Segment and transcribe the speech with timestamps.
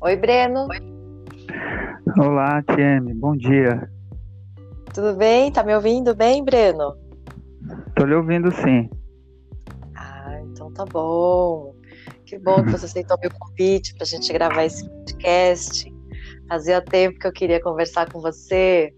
[0.00, 0.68] Oi, Breno.
[2.20, 3.12] Olá, Tieme.
[3.14, 3.90] Bom dia.
[4.94, 5.50] Tudo bem?
[5.50, 6.94] Tá me ouvindo bem, Breno?
[7.96, 8.88] Tô lhe ouvindo sim.
[9.96, 11.74] Ah, então tá bom.
[12.24, 15.92] Que bom que você aceitou meu convite para a gente gravar esse podcast.
[16.48, 18.94] Fazia tempo que eu queria conversar com você.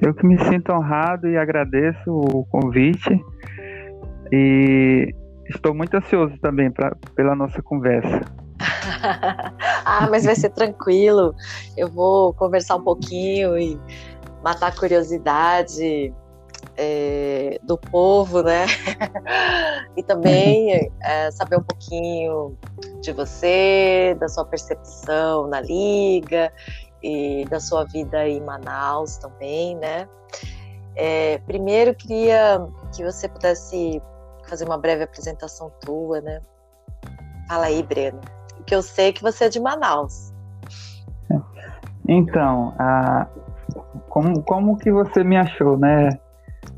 [0.00, 3.20] Eu que me sinto honrado e agradeço o convite.
[4.30, 5.12] E
[5.48, 8.43] estou muito ansioso também pra, pela nossa conversa.
[9.84, 11.34] ah, mas vai ser tranquilo.
[11.76, 13.78] Eu vou conversar um pouquinho e
[14.42, 16.12] matar a curiosidade
[16.76, 18.66] é, do povo, né?
[19.96, 22.56] e também é, saber um pouquinho
[23.00, 26.52] de você, da sua percepção na liga
[27.02, 30.08] e da sua vida em Manaus também, né?
[30.96, 34.00] É, primeiro queria que você pudesse
[34.48, 36.40] fazer uma breve apresentação tua, né?
[37.48, 38.20] Fala aí, Breno.
[38.66, 40.32] Que eu sei que você é de Manaus.
[42.06, 43.26] Então, a,
[44.08, 46.10] como, como que você me achou, né?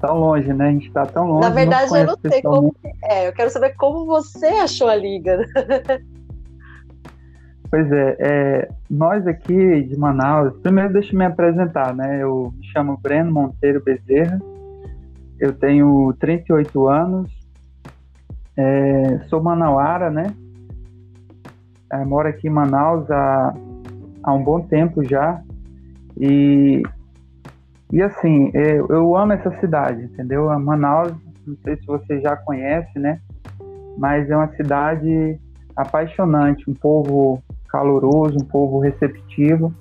[0.01, 0.69] Tão longe, né?
[0.69, 1.49] A gente tá tão longe.
[1.49, 2.75] Na verdade, não eu não sei como.
[3.05, 5.45] É, eu quero saber como você achou a liga.
[7.69, 12.23] Pois é, é, nós aqui de Manaus, primeiro deixa eu me apresentar, né?
[12.23, 14.41] Eu me chamo Breno Monteiro Bezerra,
[15.41, 17.31] eu tenho 38 anos,
[18.57, 20.33] é, sou manauara, né?
[21.93, 23.55] É, moro aqui em Manaus há,
[24.23, 25.41] há um bom tempo já,
[26.19, 26.83] e,
[27.93, 30.51] e assim, eu, é, eu amo essa cidade, entendeu?
[30.51, 31.13] A Manaus,
[31.47, 33.21] não sei se você já conhece, né?
[33.99, 35.39] Mas é uma cidade
[35.77, 39.73] apaixonante, um povo caloroso, um povo receptivo.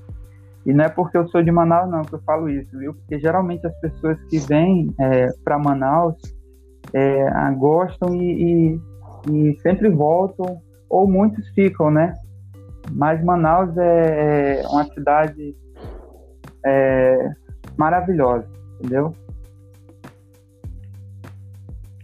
[0.65, 2.93] E não é porque eu sou de Manaus, não, que eu falo isso, viu?
[2.93, 6.15] Porque geralmente as pessoas que vêm é, para Manaus
[6.93, 8.81] é, gostam e, e,
[9.31, 12.13] e, sempre voltam, ou muitos ficam, né?
[12.91, 15.55] Mas Manaus é, é uma cidade
[16.65, 17.31] é,
[17.77, 18.47] maravilhosa,
[18.79, 19.13] entendeu?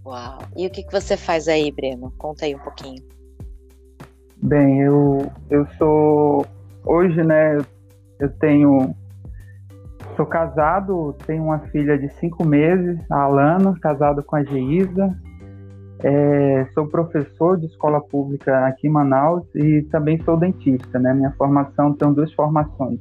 [0.05, 0.39] Uau!
[0.57, 2.11] E o que, que você faz aí, Breno?
[2.17, 3.03] Conta aí um pouquinho.
[4.41, 6.45] Bem, eu, eu sou.
[6.83, 7.57] Hoje, né,
[8.19, 8.95] eu tenho.
[10.15, 15.15] Sou casado, tenho uma filha de cinco meses, a Alana, casado com a Geisa.
[16.03, 21.13] É, sou professor de escola pública aqui em Manaus e também sou dentista, né?
[21.13, 22.99] Minha formação, tenho duas formações.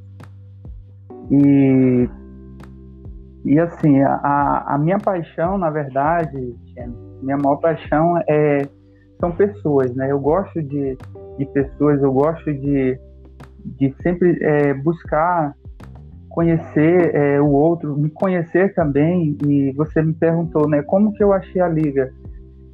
[1.31, 2.07] E,
[3.45, 6.55] e assim, a, a minha paixão, na verdade,
[7.23, 8.67] minha maior paixão é,
[9.19, 10.11] são pessoas, né?
[10.11, 10.95] Eu gosto de,
[11.37, 12.99] de pessoas, eu gosto de,
[13.79, 15.55] de sempre é, buscar
[16.29, 19.37] conhecer é, o outro, me conhecer também.
[19.45, 22.11] E você me perguntou, né, como que eu achei a liga?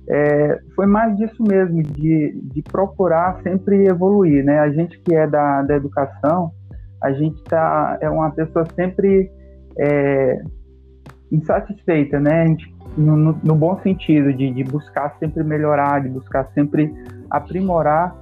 [0.10, 4.60] É, foi mais disso mesmo, de, de procurar sempre evoluir, né?
[4.60, 6.52] A gente que é da, da educação,
[7.04, 9.30] a gente tá, é uma pessoa sempre
[9.78, 10.42] é,
[11.32, 12.56] insatisfeita, né?
[12.98, 16.92] No, no, no bom sentido, de, de buscar sempre melhorar, de buscar sempre
[17.30, 18.16] aprimorar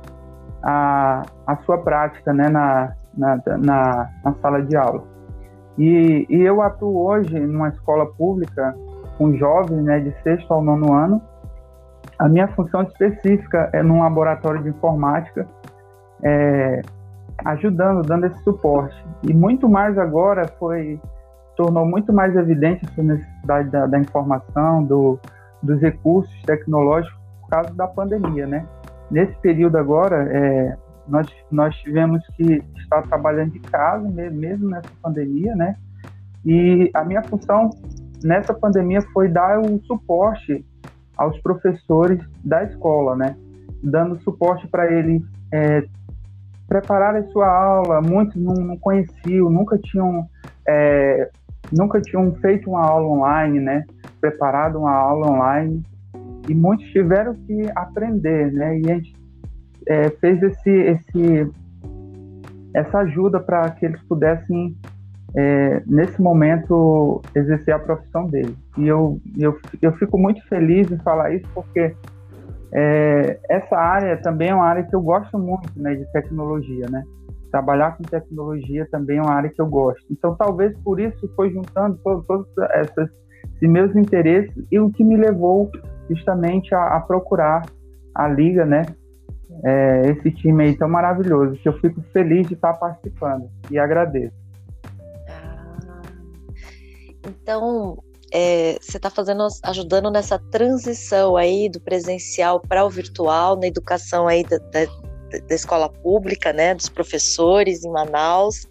[0.65, 5.03] a, a sua prática né, na, na, na, na sala de aula.
[5.77, 8.75] E, e, eu atuo hoje numa escola pública
[9.17, 11.21] com jovens né, de sexto ao nono ano.
[12.17, 15.47] A minha função específica é num laboratório de informática,
[16.23, 16.81] é,
[17.45, 18.95] ajudando, dando esse suporte.
[19.23, 20.99] E muito mais agora foi
[21.55, 25.17] tornou muito mais evidente essa necessidade da, da informação, do,
[25.63, 28.65] dos recursos tecnológicos por causa da pandemia, né?
[29.09, 30.75] Nesse período agora, é,
[31.07, 35.75] nós, nós tivemos que estar trabalhando de casa, mesmo nessa pandemia, né?
[36.43, 37.69] E a minha função
[38.23, 40.65] nessa pandemia foi dar o suporte
[41.17, 43.35] aos professores da escola, né?
[43.83, 45.21] Dando suporte para eles
[45.51, 45.83] é,
[46.67, 48.01] prepararem a sua aula.
[48.01, 50.27] Muitos não, não conheciam, nunca tinham,
[50.67, 51.29] é,
[51.71, 53.85] nunca tinham feito uma aula online, né?
[54.19, 55.83] Preparado uma aula online
[56.47, 58.79] e muitos tiveram que aprender, né?
[58.79, 59.15] E a gente
[59.87, 61.51] é, fez esse, esse,
[62.73, 64.75] essa ajuda para que eles pudessem,
[65.37, 68.55] é, nesse momento, exercer a profissão deles.
[68.77, 71.93] E eu, eu, eu fico muito feliz em falar isso porque
[72.71, 75.95] é, essa área também é uma área que eu gosto muito, né?
[75.95, 77.03] De tecnologia, né?
[77.51, 80.05] Trabalhar com tecnologia também é uma área que eu gosto.
[80.09, 83.09] Então, talvez por isso foi juntando todos, todos esses
[83.61, 85.69] meus interesses e o que me levou
[86.09, 87.65] justamente a, a procurar
[88.13, 88.83] a liga, né?
[89.63, 94.44] É, esse time aí tão maravilhoso, que eu fico feliz de estar participando e agradeço.
[97.25, 97.97] Então,
[98.31, 104.27] é, você está fazendo, ajudando nessa transição aí do presencial para o virtual, na educação
[104.27, 104.85] aí da, da,
[105.47, 108.67] da escola pública, né, dos professores em Manaus.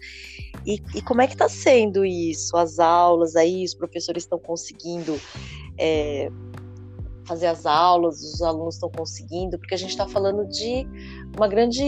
[0.65, 2.55] E, e como é que está sendo isso?
[2.57, 5.19] As aulas aí, os professores estão conseguindo
[5.77, 6.29] é,
[7.25, 10.87] fazer as aulas, os alunos estão conseguindo, porque a gente está falando de
[11.35, 11.83] uma grande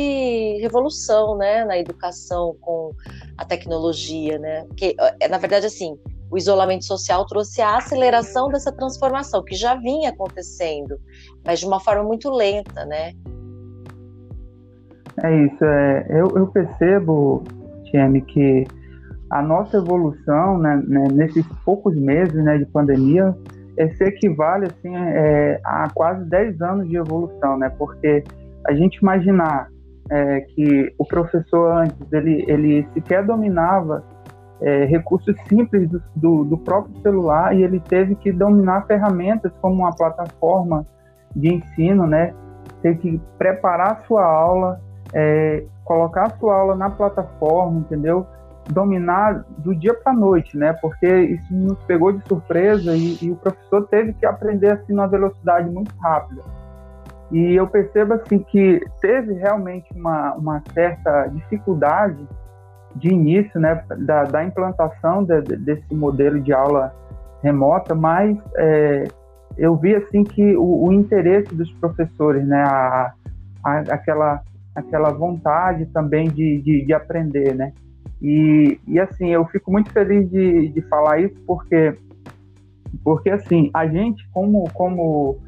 [0.59, 2.91] revolução, né, na educação com
[3.37, 4.67] a tecnologia, né?
[4.75, 5.97] Que é na verdade assim,
[6.29, 10.99] o isolamento social trouxe a aceleração dessa transformação que já vinha acontecendo,
[11.45, 13.13] mas de uma forma muito lenta, né?
[15.23, 15.63] É isso.
[15.63, 17.43] É, eu, eu percebo,
[17.85, 18.65] Tieme, que
[19.29, 23.35] a nossa evolução né, né, nesses poucos meses né, de pandemia
[23.77, 27.69] é, se equivale assim, é, a quase 10 anos de evolução, né?
[27.77, 28.23] Porque
[28.67, 29.69] a gente imaginar
[30.09, 34.03] é, que o professor antes ele, ele sequer dominava
[34.61, 39.75] é, recursos simples do, do, do, próprio celular e ele teve que dominar ferramentas como
[39.75, 40.85] uma plataforma
[41.35, 42.33] de ensino, né?
[42.81, 44.81] Ter que preparar a sua aula,
[45.13, 48.25] é, colocar a sua aula na plataforma, entendeu?
[48.69, 50.73] Dominar do dia para noite, né?
[50.73, 55.07] Porque isso nos pegou de surpresa e, e o professor teve que aprender assim numa
[55.07, 56.41] velocidade muito rápida.
[57.31, 62.27] E eu percebo assim que teve realmente uma, uma certa dificuldade
[62.99, 66.93] de início, né, da, da implantação de, de, desse modelo de aula
[67.43, 69.07] remota, mas é,
[69.57, 73.13] eu vi assim que o, o, interesse dos professores, né, a,
[73.63, 74.41] a, aquela
[74.75, 77.73] aquela vontade também de, de, de, aprender, né,
[78.21, 81.97] e, e assim eu fico muito feliz de, de falar isso porque
[83.03, 85.39] porque assim a gente como como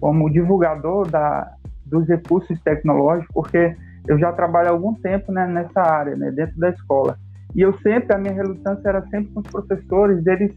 [0.00, 1.56] como divulgador da,
[1.86, 3.76] dos recursos tecnológicos, porque
[4.08, 7.18] eu já trabalho há algum tempo né, nessa área, né, dentro da escola.
[7.54, 10.52] E eu sempre, a minha relutância era sempre com os professores, deles,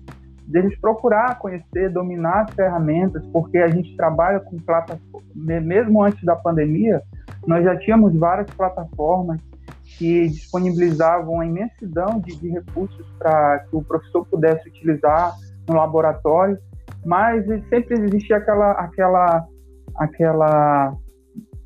[0.46, 6.36] deles procurar conhecer, dominar as ferramentas, porque a gente trabalha com plataformas, mesmo antes da
[6.36, 7.02] pandemia,
[7.48, 9.40] nós já tínhamos várias plataformas
[9.98, 15.34] que disponibilizavam uma imensidão de, de recursos para que o professor pudesse utilizar
[15.68, 16.58] no laboratório,
[17.06, 19.46] mas sempre existia aquela, aquela,
[19.96, 20.94] aquela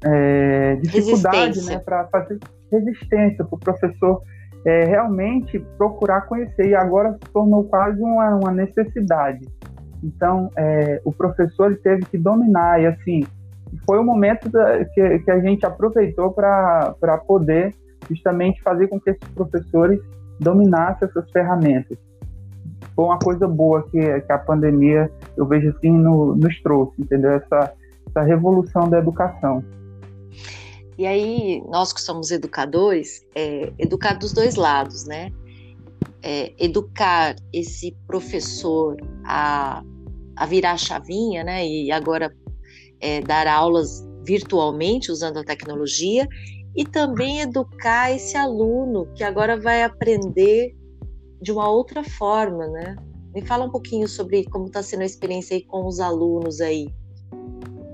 [0.04, 2.40] é, dificuldade né, para fazer
[2.72, 4.22] resistência para o professor
[4.66, 9.46] é, realmente procurar conhecer e agora se tornou quase uma, uma necessidade.
[10.04, 13.24] Então, é, o professor teve que dominar e assim
[13.86, 17.74] foi o momento da, que, que a gente aproveitou para poder
[18.10, 20.00] justamente fazer com que esses professores
[20.40, 21.98] dominassem essas ferramentas.
[22.96, 27.32] Foi uma coisa boa que, que a pandemia, eu vejo assim, no, nos trouxe, entendeu?
[27.32, 27.74] Essa,
[28.08, 29.64] essa revolução da educação.
[30.98, 35.32] E aí, nós que somos educadores, é, educar dos dois lados, né?
[36.22, 38.96] É, educar esse professor
[39.26, 39.84] a,
[40.36, 41.68] a virar a chavinha, né?
[41.68, 42.34] E agora
[43.00, 46.28] é, dar aulas virtualmente usando a tecnologia
[46.76, 50.76] e também educar esse aluno que agora vai aprender
[51.42, 52.96] de uma outra forma, né?
[53.34, 56.88] Me fala um pouquinho sobre como está sendo a experiência aí com os alunos aí,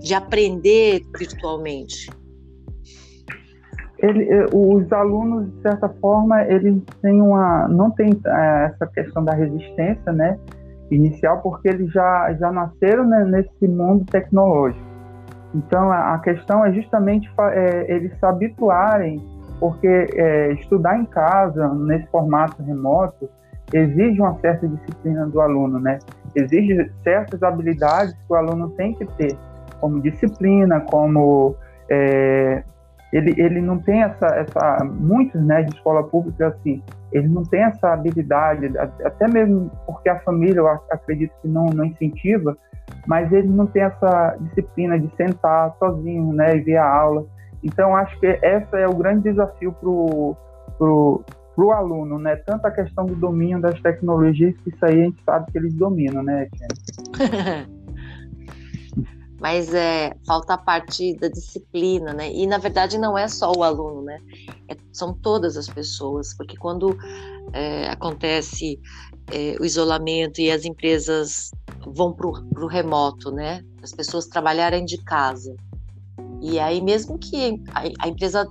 [0.02, 2.10] de aprender virtualmente
[4.02, 9.24] ele, eh, os alunos de certa forma eles têm uma não tem é, essa questão
[9.24, 10.38] da resistência né
[10.90, 14.88] inicial porque eles já já nasceram né, nesse mundo tecnológico.
[15.54, 19.22] Então a, a questão é justamente é, eles se habituarem
[19.60, 23.30] porque é, estudar em casa nesse formato remoto
[23.74, 26.00] exige uma certa disciplina do aluno né?
[26.36, 29.36] Exige certas habilidades que o aluno tem que ter
[29.82, 31.56] como disciplina como
[31.90, 32.64] é,
[33.12, 37.64] ele, ele não tem essa, essa muitos né, de escola pública assim, ele não tem
[37.64, 42.56] essa habilidade, até mesmo porque a família, eu acredito que não, não incentiva,
[43.08, 47.26] mas ele não tem essa disciplina de sentar sozinho, né, e ver a aula.
[47.64, 50.38] Então, acho que esse é o grande desafio para o
[50.78, 51.24] pro,
[51.56, 55.24] pro aluno, né, tanto a questão do domínio das tecnologias, que isso aí a gente
[55.24, 56.48] sabe que eles dominam, né,
[59.40, 62.32] mas é, falta a parte da disciplina, né?
[62.32, 64.20] E na verdade não é só o aluno, né?
[64.68, 66.98] É, são todas as pessoas, porque quando
[67.54, 68.80] é, acontece
[69.32, 71.52] é, o isolamento e as empresas
[71.88, 73.64] vão para o remoto, né?
[73.82, 75.56] As pessoas trabalharem de casa.
[76.42, 78.48] E aí, mesmo que a, a empresa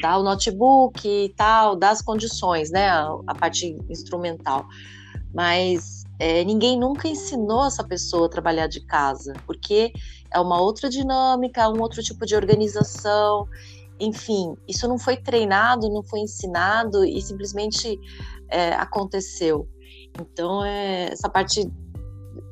[0.00, 2.88] dá o notebook e tal, dá as condições, né?
[2.88, 4.66] A, a parte instrumental.
[5.32, 9.92] Mas é, ninguém nunca ensinou essa pessoa a trabalhar de casa, porque
[10.32, 13.46] é uma outra dinâmica, um outro tipo de organização.
[14.00, 17.98] Enfim, isso não foi treinado, não foi ensinado e simplesmente
[18.48, 19.68] é, aconteceu.
[20.20, 21.70] Então, é, essa parte.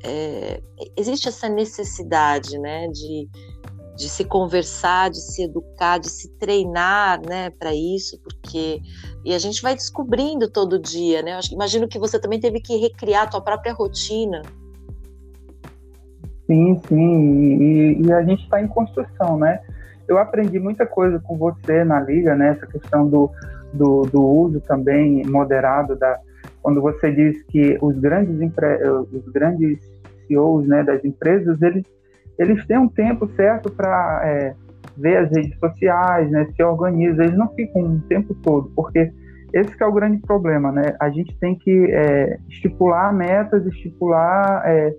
[0.03, 0.61] É,
[0.97, 3.29] existe essa necessidade né, de,
[3.95, 8.81] de se conversar, de se educar, de se treinar, né, para isso, porque
[9.23, 11.39] e a gente vai descobrindo todo dia, né?
[11.51, 14.41] Imagino que você também teve que recriar a tua própria rotina.
[16.45, 19.61] Sim, sim, e, e a gente está em construção, né?
[20.07, 22.49] Eu aprendi muita coisa com você na liga, né?
[22.49, 23.31] Essa questão do,
[23.73, 26.19] do, do uso também moderado da
[26.61, 28.35] quando você diz que os grandes
[29.11, 29.79] os grandes
[30.27, 31.85] CEOs, né, das empresas, eles
[32.37, 34.55] eles têm um tempo certo para é,
[34.97, 39.11] ver as redes sociais, né, se organizam, eles não ficam um tempo todo, porque
[39.53, 40.97] esse é o grande problema, né?
[40.99, 44.93] A gente tem que é, estipular metas, estipular, é,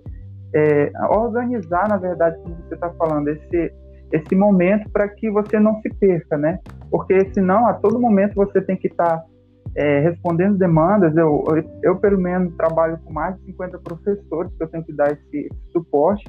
[0.53, 3.71] é, organizar, na verdade, como você está falando, esse,
[4.11, 6.59] esse momento para que você não se perca, né?
[6.89, 9.25] Porque senão, a todo momento, você tem que estar tá,
[9.75, 11.15] é, respondendo demandas.
[11.15, 14.93] Eu, eu, eu, pelo menos, trabalho com mais de 50 professores que eu tenho que
[14.93, 16.25] dar esse, esse suporte.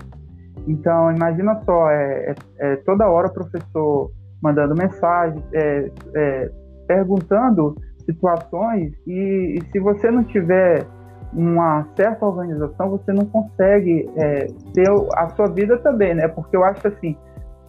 [0.68, 6.50] Então, imagina só, é, é, é, toda hora o professor mandando mensagem, é, é,
[6.86, 10.86] perguntando situações, e, e, se você não tiver
[11.32, 16.28] uma certa organização, você não consegue é, ter a sua vida também, né?
[16.28, 17.16] Porque eu acho assim,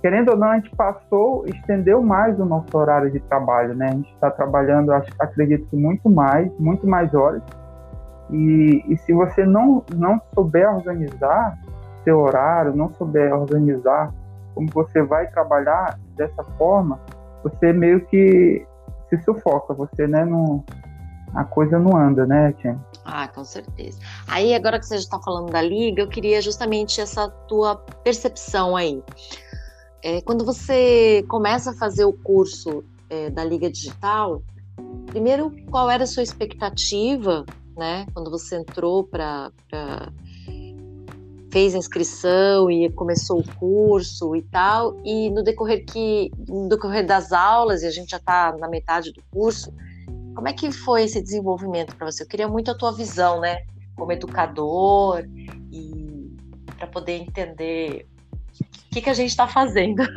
[0.01, 3.88] querendo ou não, a gente passou, estendeu mais o nosso horário de trabalho, né?
[3.88, 7.41] A gente está trabalhando, acho, acredito que muito mais, muito mais horas.
[8.29, 11.58] E, e se você não, não souber organizar,
[12.10, 14.12] seu horário, não souber organizar
[14.56, 17.00] como você vai trabalhar dessa forma,
[17.44, 18.66] você meio que
[19.10, 20.63] se sufoca, você, né, não,
[21.34, 22.78] a coisa não anda, né, Tia?
[23.06, 24.00] Ah, com certeza.
[24.28, 28.75] Aí, agora que você já está falando da liga, eu queria justamente essa tua percepção
[28.75, 29.01] aí.
[30.04, 34.42] É, quando você começa a fazer o curso é, da Liga Digital,
[35.08, 37.46] primeiro, qual era a sua expectativa,
[37.78, 39.51] né, quando você entrou para
[41.51, 47.32] fez inscrição e começou o curso e tal, e no decorrer que no decorrer das
[47.32, 49.74] aulas, e a gente já está na metade do curso,
[50.36, 52.24] como é que foi esse desenvolvimento para você?
[52.24, 53.63] Eu queria muito a tua visão, né,
[53.96, 55.25] como educador
[55.72, 56.32] e
[56.77, 58.08] para poder entender
[58.62, 60.03] o que, que a gente está fazendo.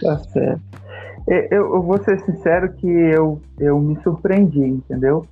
[0.00, 0.62] Tá certo.
[1.26, 5.26] Eu, eu, vou ser sincero que eu, eu me surpreendi, entendeu?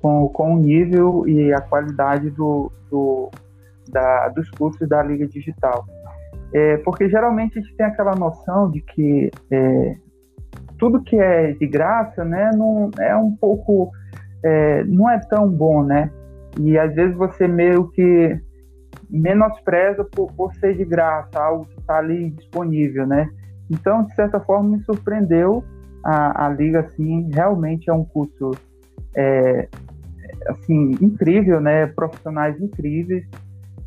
[0.00, 3.30] Com, com o nível e a qualidade do, do,
[3.90, 5.84] da, dos cursos da Liga Digital.
[6.52, 9.96] É, porque geralmente a gente tem aquela noção de que é,
[10.78, 13.90] tudo que é de graça, né, não é um pouco,
[14.42, 16.10] é, não é tão bom, né?
[16.60, 18.40] E às vezes você meio que
[19.10, 23.28] menospreza por, por ser de graça, algo que está ali disponível, né?
[23.70, 25.64] Então, de certa forma, me surpreendeu
[26.04, 28.52] a, a Liga, assim, realmente é um curso,
[29.16, 29.68] é,
[30.48, 31.86] assim, incrível, né?
[31.86, 33.26] Profissionais incríveis,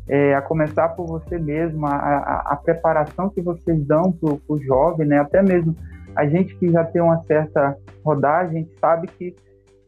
[0.08, 4.58] é, a começar por você mesmo, a, a, a preparação que vocês dão para o
[4.58, 5.18] jovem, né?
[5.18, 5.76] Até mesmo
[6.16, 9.36] a gente que já tem uma certa rodagem, sabe que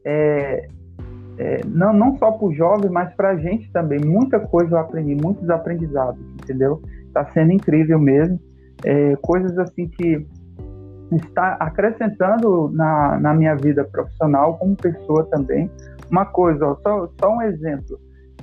[0.05, 0.69] é,
[1.39, 3.99] é, não, não só para o jovem, mas para a gente também.
[3.99, 6.83] Muita coisa eu aprendi, muitos aprendizados, entendeu?
[7.07, 8.39] Está sendo incrível mesmo.
[8.85, 10.27] É, coisas assim que
[11.13, 15.71] está acrescentando na, na minha vida profissional como pessoa também.
[16.11, 17.99] Uma coisa, ó, só, só um exemplo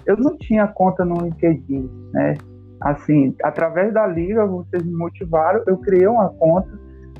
[0.07, 2.35] eu não tinha conta no LinkedIn, né?
[2.79, 6.69] Assim, através da liga, vocês me motivaram, eu criei uma conta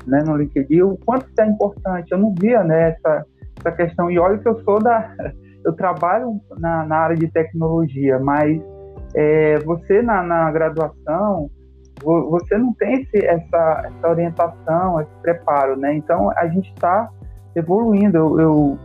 [0.06, 0.82] né, no LinkedIn.
[0.82, 3.26] O quanto isso é importante, eu não via né, essa,
[3.58, 4.10] essa questão.
[4.10, 5.14] E olha que eu sou da.
[5.64, 8.62] Eu trabalho na, na área de tecnologia, mas
[9.14, 11.50] é, você na, na, graduação,
[12.00, 15.92] você não tem esse, essa, essa orientação, esse preparo, né?
[15.94, 17.10] Então a gente está
[17.56, 18.16] evoluindo.
[18.16, 18.78] Eu, eu,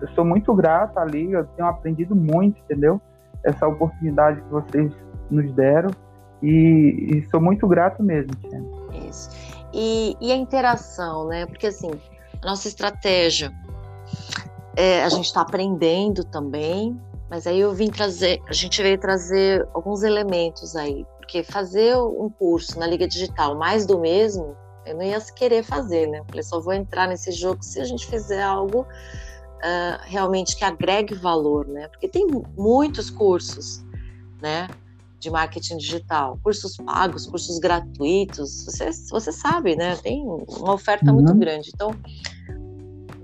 [0.00, 3.00] eu, sou muito grato à Liga, eu tenho aprendido muito, entendeu?
[3.44, 4.92] Essa oportunidade que vocês
[5.30, 5.90] nos deram
[6.42, 8.62] e, e sou muito grato mesmo, Tia.
[9.08, 9.30] Isso.
[9.72, 11.46] E, e, a interação, né?
[11.46, 11.90] Porque assim,
[12.42, 13.52] a nossa estratégia,
[14.76, 19.66] é, a gente está aprendendo também, mas aí eu vim trazer, a gente veio trazer
[19.72, 25.02] alguns elementos aí, porque fazer um curso na Liga Digital mais do mesmo, eu não
[25.02, 26.18] ia querer fazer, né?
[26.18, 28.86] Eu falei, só vou entrar nesse jogo se a gente fizer algo
[29.60, 31.88] uh, realmente que agregue valor, né?
[31.88, 32.26] Porque tem
[32.56, 33.84] muitos cursos,
[34.40, 34.68] né?
[35.18, 39.96] De marketing digital, cursos pagos, cursos gratuitos, você, você sabe, né?
[39.96, 41.16] Tem uma oferta uhum.
[41.16, 41.70] muito grande.
[41.74, 41.94] Então,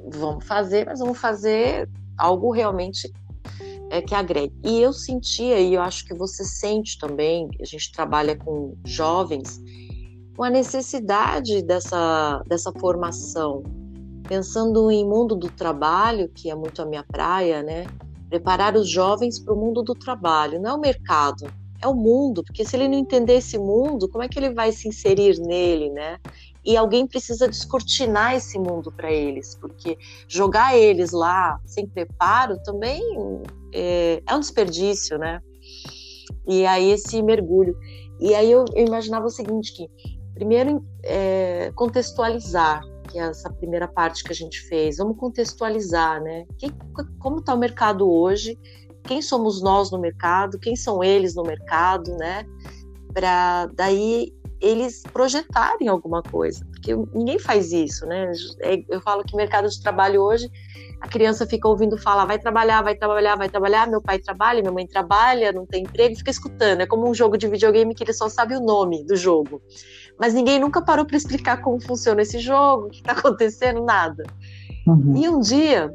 [0.09, 1.89] vamos fazer, mas vamos fazer
[2.19, 3.13] algo realmente
[3.91, 4.55] é, que agregue.
[4.63, 9.61] E eu sentia, e eu acho que você sente também, a gente trabalha com jovens,
[10.37, 13.63] uma necessidade dessa, dessa formação,
[14.27, 17.87] pensando em mundo do trabalho, que é muito a minha praia, né?
[18.29, 21.47] Preparar os jovens para o mundo do trabalho, não é o mercado,
[21.81, 24.73] é o mundo, porque se ele não entender esse mundo, como é que ele vai
[24.73, 26.19] se inserir nele, né?
[26.65, 33.01] E alguém precisa descortinar esse mundo para eles, porque jogar eles lá sem preparo também
[33.73, 35.41] é, é, um desperdício, né?
[36.49, 37.77] E aí esse mergulho.
[38.19, 39.89] E aí eu, eu imaginava o seguinte, que
[40.35, 44.99] primeiro é, contextualizar, que é essa primeira parte que a gente fez.
[44.99, 46.45] Vamos contextualizar, né?
[46.59, 46.71] Que,
[47.19, 48.59] como está o mercado hoje?
[49.05, 50.59] Quem somos nós no mercado?
[50.59, 52.45] Quem são eles no mercado, né?
[53.13, 58.31] Para daí eles projetarem alguma coisa, porque ninguém faz isso, né?
[58.61, 60.51] É, eu falo que mercado de trabalho hoje,
[61.01, 64.73] a criança fica ouvindo falar, vai trabalhar, vai trabalhar, vai trabalhar, meu pai trabalha, minha
[64.73, 66.81] mãe trabalha, não tem emprego, fica escutando.
[66.81, 69.61] É como um jogo de videogame que ele só sabe o nome do jogo.
[70.19, 74.25] Mas ninguém nunca parou para explicar como funciona esse jogo, o que está acontecendo, nada.
[74.87, 75.17] Uhum.
[75.17, 75.93] E um dia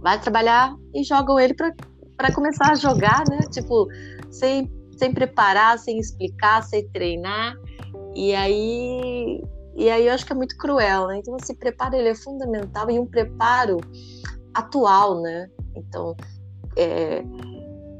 [0.00, 3.40] vai trabalhar e jogam ele para começar a jogar, né?
[3.50, 3.86] Tipo,
[4.30, 4.70] sem
[5.00, 7.56] sem preparar, sem explicar, sem treinar.
[8.14, 9.42] E aí,
[9.74, 11.18] e aí eu acho que é muito cruel, né?
[11.18, 13.78] Então esse preparo ele é fundamental e um preparo
[14.52, 15.48] atual, né?
[15.74, 16.14] Então,
[16.76, 17.24] é,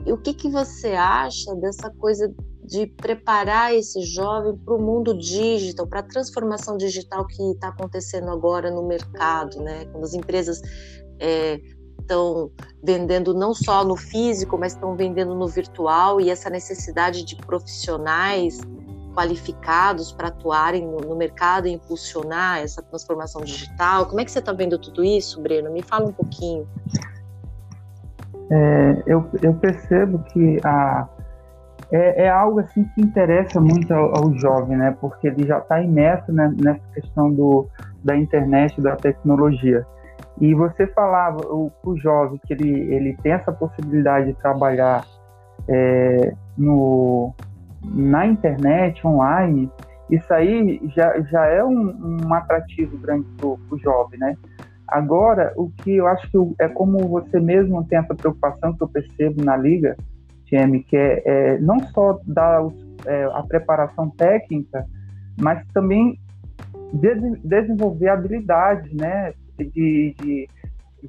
[0.07, 2.33] o que que você acha dessa coisa
[2.71, 8.31] de preparar esse jovem para o mundo digital, para a transformação digital que está acontecendo
[8.31, 9.87] agora no mercado, né?
[9.87, 10.63] Quando as empresas
[11.19, 11.61] é,
[12.01, 17.35] estão vendendo não só no físico, mas estão vendendo no virtual e essa necessidade de
[17.35, 18.61] profissionais
[19.17, 24.07] qualificados para atuarem no, no, mercado e impulsionar essa transformação digital.
[24.07, 25.73] Como é que você está vendo tudo isso, Breno?
[25.73, 26.69] Me fala um pouquinho.
[28.49, 31.09] É, eu, eu, percebo que a,
[31.93, 34.97] é, é, algo assim que interessa muito ao, ao jovem, né?
[35.01, 37.69] Porque ele já está imerso né, nessa questão do,
[38.05, 39.85] da internet, da tecnologia.
[40.41, 45.05] E você falava o, o jovem que ele, ele tem essa possibilidade de trabalhar
[45.69, 47.35] é, no,
[47.85, 49.71] na internet, online,
[50.11, 54.37] isso aí já, já é um, um atrativo grande para o jovem, né?
[54.89, 58.89] Agora, o que eu acho que é como você mesmo tem essa preocupação que eu
[58.89, 59.97] percebo na liga,
[60.51, 62.75] TM, que é, é não só dar os,
[63.07, 64.85] é, a preparação técnica,
[65.41, 66.19] mas também
[66.93, 69.33] des desenvolver habilidades, né?
[69.65, 70.49] de, de,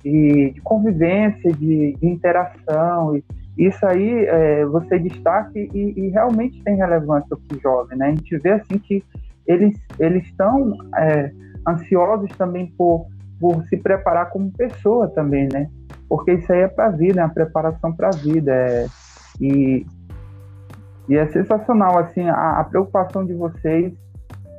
[0.04, 3.16] de, de convivência, de, de, interação.
[3.16, 3.24] E
[3.58, 7.98] isso aí é, você destaca e, e, realmente tem relevância para o jovem.
[7.98, 8.08] Né?
[8.08, 9.04] A gente vê assim que
[9.48, 11.32] eles, eles estão é,
[11.68, 13.08] ansiosos também por,
[13.40, 15.70] por se preparar como pessoa também, né?
[16.08, 18.52] Porque isso aí é para a vida, é uma preparação para a vida.
[18.52, 18.86] É,
[19.42, 19.86] e,
[21.10, 23.94] e é sensacional, assim, a, a preocupação de vocês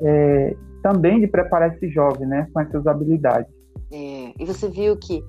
[0.02, 3.50] é, também de preparar esse jovem, né, com essas habilidades.
[3.92, 5.22] É, e você viu que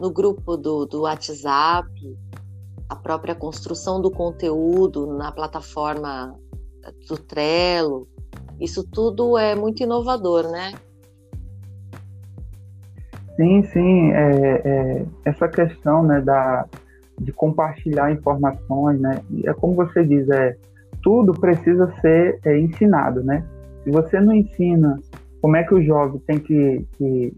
[0.00, 1.88] no grupo do, do WhatsApp,
[2.88, 6.34] a própria construção do conteúdo na plataforma
[7.08, 8.08] do Trello,
[8.60, 10.72] isso tudo é muito inovador, né?
[13.36, 14.12] Sim, sim.
[14.12, 16.66] É, é, essa questão né, da,
[17.20, 19.20] de compartilhar informações, né?
[19.44, 20.56] É como você diz, é,
[21.02, 23.44] tudo precisa ser é, ensinado, né?
[23.84, 24.98] Se você não ensina
[25.40, 27.34] como é que o jovem tem que, que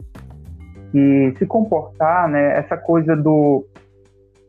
[0.92, 3.66] que se comportar, né, essa coisa do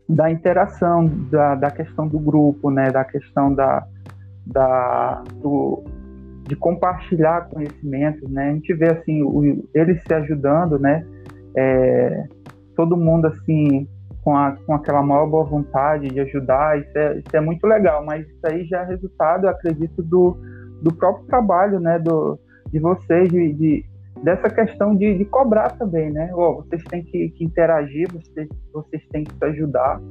[0.08, 3.86] da interação, da, da questão do grupo, né, da questão da,
[4.46, 5.84] da do,
[6.48, 11.06] de compartilhar conhecimentos, né, a gente vê assim o, eles se ajudando, né,
[11.58, 12.24] é,
[12.78, 13.86] todo mundo assim
[14.28, 18.04] com, a, com aquela maior boa vontade de ajudar, isso é, isso é muito legal,
[18.04, 20.38] mas isso aí já é resultado, acredito, do,
[20.82, 22.38] do próprio trabalho, né, do,
[22.70, 23.86] de vocês, de, de
[24.22, 26.30] dessa questão de, de cobrar também, né?
[26.34, 30.02] Oh, vocês têm que, que, interagir, vocês, vocês têm que se ajudar.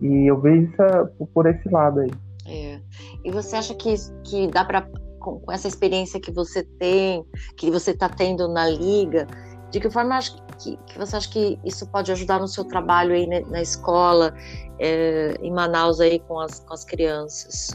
[0.00, 2.10] E eu vejo isso por esse lado aí.
[2.46, 2.80] É.
[3.24, 7.24] E você acha que, que dá para, com, essa experiência que você tem,
[7.56, 9.26] que você está tendo na liga,
[9.70, 10.18] de que forma
[10.58, 14.34] que, que, você acha que isso pode ajudar no seu trabalho aí na, escola,
[14.78, 17.68] é, em Manaus aí com as, com as crianças?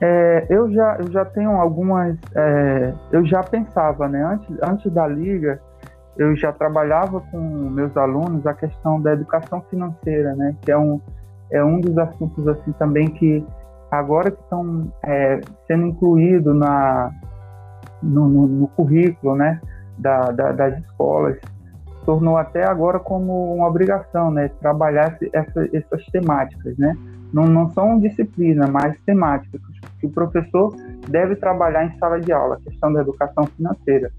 [0.00, 2.16] É, eu, já, eu já tenho algumas.
[2.34, 4.22] É, eu já pensava, né?
[4.24, 5.60] Antes, antes da liga,
[6.16, 10.56] eu já trabalhava com meus alunos a questão da educação financeira, né?
[10.62, 11.00] Que é um,
[11.50, 13.44] é um dos assuntos assim também que
[13.90, 17.10] agora que estão é, sendo incluídos na,
[18.04, 19.60] no, no, no, currículo, né?
[19.98, 21.38] Da, da, das escolas
[22.04, 24.48] tornou até agora como uma obrigação, né?
[24.60, 26.96] Trabalhar essa, essas temáticas, né?
[27.32, 29.60] Não, não são disciplina, mas temáticas
[29.98, 30.74] que o professor
[31.08, 34.10] deve trabalhar em sala de aula, a questão da educação financeira.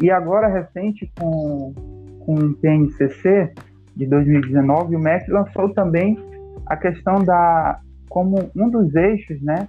[0.00, 1.72] E agora, recente, com,
[2.20, 3.52] com o PNCC
[3.96, 6.18] de 2019, o MEC lançou também
[6.66, 9.68] a questão da como um dos eixos, né,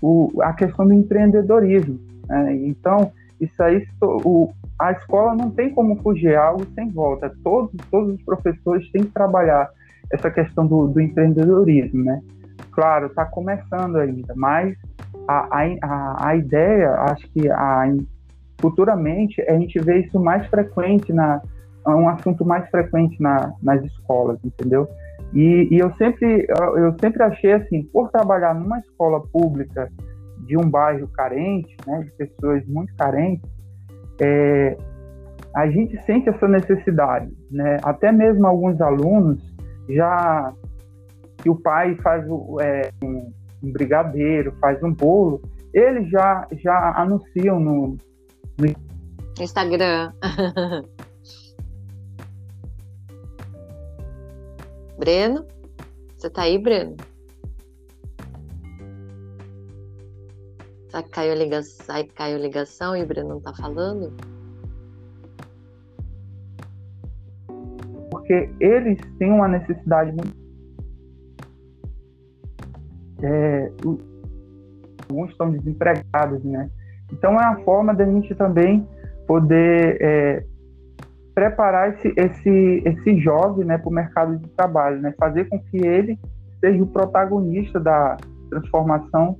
[0.00, 1.98] o, a questão do empreendedorismo.
[2.30, 2.54] Né?
[2.66, 7.32] Então, isso aí, o, a escola não tem como fugir, é algo sem volta.
[7.42, 9.68] Todos, todos os professores têm que trabalhar
[10.12, 12.20] essa questão do, do empreendedorismo, né?
[12.72, 14.76] Claro, está começando ainda, mas
[15.26, 15.48] a,
[15.82, 17.92] a, a ideia, acho que a,
[18.60, 21.40] futuramente a gente vê isso mais frequente na
[21.86, 24.86] um assunto mais frequente na, nas escolas, entendeu?
[25.32, 29.90] E, e, eu sempre eu sempre achei assim, por trabalhar numa escola pública
[30.46, 33.48] de um bairro carente, né, de pessoas muito carentes,
[34.20, 34.76] é,
[35.54, 37.78] a gente sente essa necessidade, né?
[37.82, 39.42] Até mesmo alguns alunos
[39.88, 40.52] já
[41.38, 42.24] que o pai faz
[42.60, 47.96] é, um, um brigadeiro, faz um bolo, eles já já anunciam no,
[48.58, 48.66] no
[49.40, 50.12] Instagram.
[54.98, 55.46] Breno?
[56.16, 56.96] Você tá aí, Breno?
[60.90, 64.12] Será que caiu a ligação, caiu a ligação e o Breno não tá falando?
[68.10, 70.34] Porque eles têm uma necessidade muito.
[73.22, 73.70] É,
[75.08, 76.68] alguns estão desempregados, né?
[77.12, 78.84] Então é a forma da gente também
[79.28, 80.44] poder é,
[81.34, 85.14] preparar esse, esse, esse jovem né, para o mercado de trabalho, né?
[85.18, 86.18] fazer com que ele
[86.58, 88.16] seja o protagonista da
[88.50, 89.36] transformação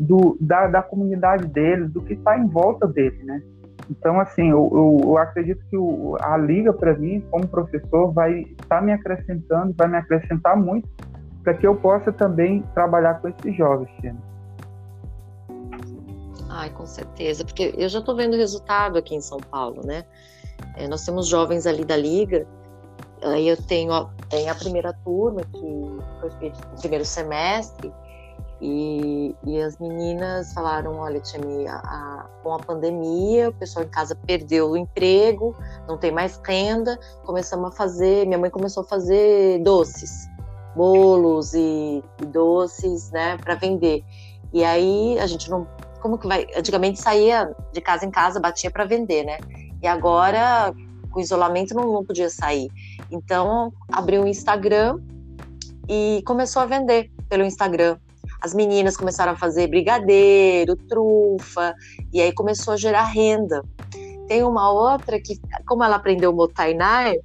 [0.00, 3.22] do, da, da comunidade dele, do que está em volta dele.
[3.22, 3.42] Né?
[3.90, 8.40] Então, assim, eu, eu, eu acredito que o, a Liga, para mim, como professor, vai
[8.40, 10.88] estar tá me acrescentando, vai me acrescentar muito
[11.44, 14.18] para que eu possa também trabalhar com esses jovens, Tina.
[16.48, 20.04] Ai, com certeza, porque eu já estou vendo resultado aqui em São Paulo, né?
[20.76, 22.46] É, nós temos jovens ali da Liga,
[23.22, 27.92] aí eu tenho a, tem a primeira turma, que foi no primeiro semestre,
[28.60, 31.40] e, e as meninas falaram: olha, Tia
[31.72, 35.56] a, com a pandemia, o pessoal em casa perdeu o emprego,
[35.88, 40.28] não tem mais renda, começamos a fazer, minha mãe começou a fazer doces,
[40.76, 44.04] bolos e, e doces, né, para vender.
[44.52, 45.66] E aí a gente não.
[46.00, 46.46] Como que vai?
[46.56, 49.38] Antigamente saía de casa em casa, batia para vender, né?
[49.82, 50.74] E agora,
[51.10, 52.70] com isolamento, não, não podia sair.
[53.10, 54.98] Então, abriu o Instagram
[55.88, 57.98] e começou a vender pelo Instagram.
[58.40, 61.74] As meninas começaram a fazer brigadeiro, trufa,
[62.12, 63.62] e aí começou a gerar renda.
[64.26, 67.16] Tem uma outra que, como ela aprendeu Motainai,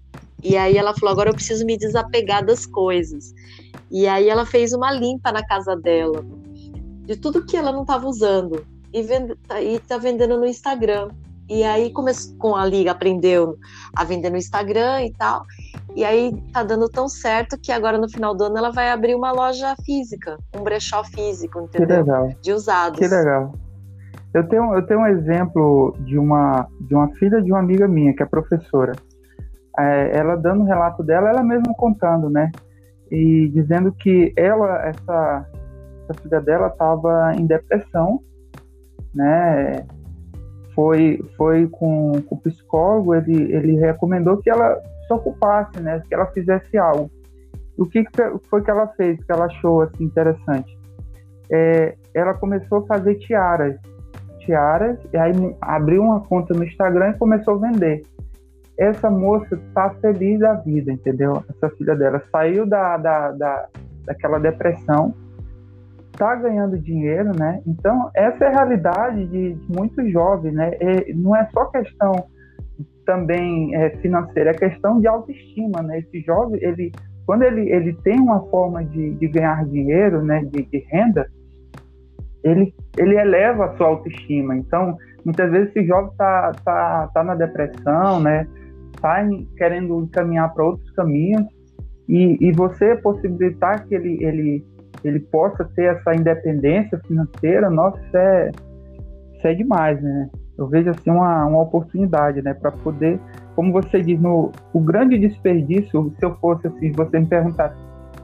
[0.43, 3.33] e aí ela falou: agora eu preciso me desapegar das coisas.
[3.89, 6.25] E aí ela fez uma limpa na casa dela,
[7.05, 11.09] de tudo que ela não estava usando, e, vende, e tá vendendo no Instagram.
[11.49, 13.55] E aí começou com a liga, aprendeu
[13.95, 15.43] a vender no Instagram e tal.
[15.95, 19.15] E aí tá dando tão certo que agora no final do ano ela vai abrir
[19.15, 21.87] uma loja física, um brechó físico, entendeu?
[21.87, 22.29] Que legal.
[22.41, 22.99] De usados.
[22.99, 23.53] Que legal.
[24.33, 28.13] Eu tenho, eu tenho um exemplo de uma, de uma filha de uma amiga minha,
[28.13, 28.93] que é professora.
[29.79, 32.51] É, ela dando o relato dela, ela mesma contando, né?
[33.09, 35.45] E dizendo que ela, essa,
[36.03, 38.19] essa filha dela estava em depressão,
[39.13, 39.85] né?
[40.75, 46.03] Foi, foi com, com o psicólogo, ele, ele recomendou que ela se ocupasse, né?
[46.07, 47.09] Que ela fizesse algo.
[47.77, 48.03] O que
[48.49, 50.77] foi que ela fez que ela achou assim, interessante?
[51.49, 53.75] É, ela começou a fazer tiaras.
[54.39, 58.03] Tiaras, e aí abriu uma conta no Instagram e começou a vender.
[58.77, 61.43] Essa moça tá feliz da vida, entendeu?
[61.49, 63.67] Essa filha dela saiu da, da, da,
[64.05, 65.13] daquela depressão
[66.15, 67.61] está ganhando dinheiro, né?
[67.67, 70.71] Então, essa é a realidade de, de muitos jovens, né?
[70.81, 72.25] E não é só questão
[73.05, 75.99] também é, financeira, é questão de autoestima, né?
[75.99, 76.91] Esse jovem, ele,
[77.25, 81.27] quando ele, ele tem uma forma de, de ganhar dinheiro, né, de, de renda,
[82.43, 84.55] ele, ele eleva a sua autoestima.
[84.55, 88.47] Então, muitas vezes esse jovem está tá, tá na depressão, né?
[88.95, 91.45] Está querendo encaminhar para outros caminhos
[92.07, 94.74] e, e você possibilitar que ele, ele
[95.07, 98.51] ele possa ter essa independência financeira, nossa, isso é,
[99.35, 100.29] isso é demais, né?
[100.57, 103.19] Eu vejo assim uma, uma oportunidade, né, para poder,
[103.55, 107.75] como você diz, no, o grande desperdício, se eu fosse assim, você me perguntasse,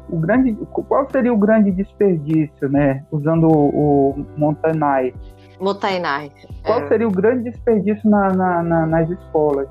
[0.09, 5.13] o grande, qual seria o grande desperdício, né, usando o, o Montanai?
[5.59, 6.31] Montanai.
[6.65, 6.87] Qual é.
[6.87, 9.67] seria o grande desperdício na, na, na, nas escolas?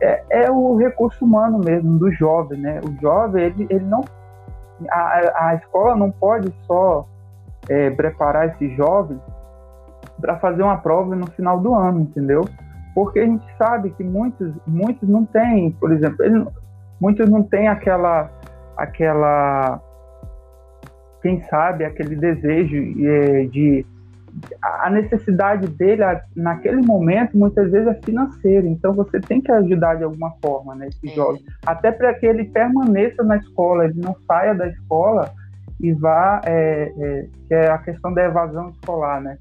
[0.00, 2.80] É, é, o recurso humano mesmo, do jovem, né?
[2.86, 4.04] O jovem, ele, ele não
[4.90, 7.06] a, a escola não pode só
[7.68, 9.20] é, preparar esses jovens
[10.20, 12.44] para fazer uma prova no final do ano, entendeu?
[12.94, 16.52] Porque a gente sabe que muitos, muitos não têm, por exemplo,
[17.00, 18.30] muitos não têm aquela,
[18.76, 19.80] aquela
[21.20, 23.84] quem sabe, aquele desejo é, de
[24.62, 26.02] a necessidade dele
[26.34, 30.88] naquele momento muitas vezes é financeira, então você tem que ajudar de alguma forma, né,
[30.88, 31.14] esse é.
[31.14, 35.32] jovem, até para que ele permaneça na escola, ele não saia da escola
[35.80, 39.38] e vá, é, é, que é a questão da evasão escolar, né?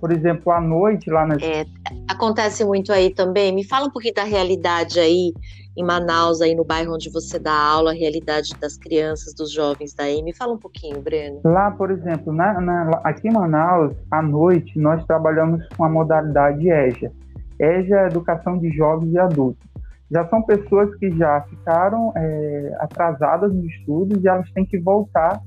[0.00, 1.66] Por exemplo, à noite lá na é,
[2.08, 3.54] acontece muito aí também.
[3.54, 5.32] Me fala um pouquinho da realidade aí
[5.76, 9.94] em Manaus, aí no bairro onde você dá aula, a realidade das crianças, dos jovens
[9.94, 10.22] daí.
[10.22, 11.40] Me fala um pouquinho, Breno.
[11.44, 16.68] Lá, por exemplo, na, na, aqui em Manaus, à noite, nós trabalhamos com a modalidade
[16.68, 17.10] EJA.
[17.58, 19.66] EJA é Educação de Jovens e Adultos.
[20.10, 25.40] Já são pessoas que já ficaram é, atrasadas nos estudos e elas têm que voltar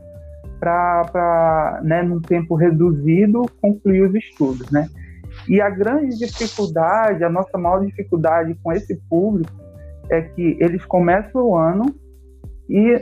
[0.60, 4.90] para, né, num tempo reduzido, concluir os estudos, né?
[5.48, 9.65] E a grande dificuldade, a nossa maior dificuldade com esse público
[10.10, 11.96] é que eles começam o ano
[12.70, 13.02] e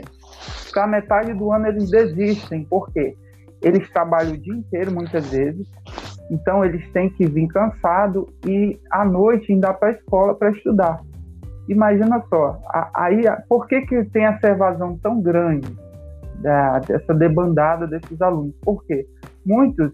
[0.72, 3.16] para metade do ano eles desistem, por quê?
[3.62, 5.66] Eles trabalham o dia inteiro muitas vezes,
[6.30, 11.00] então eles têm que vir cansado e à noite ainda para a escola para estudar.
[11.68, 12.60] Imagina só,
[12.92, 15.74] aí por que, que tem essa evasão tão grande
[16.86, 18.54] dessa debandada desses alunos?
[18.62, 19.06] Por quê?
[19.46, 19.92] Muitos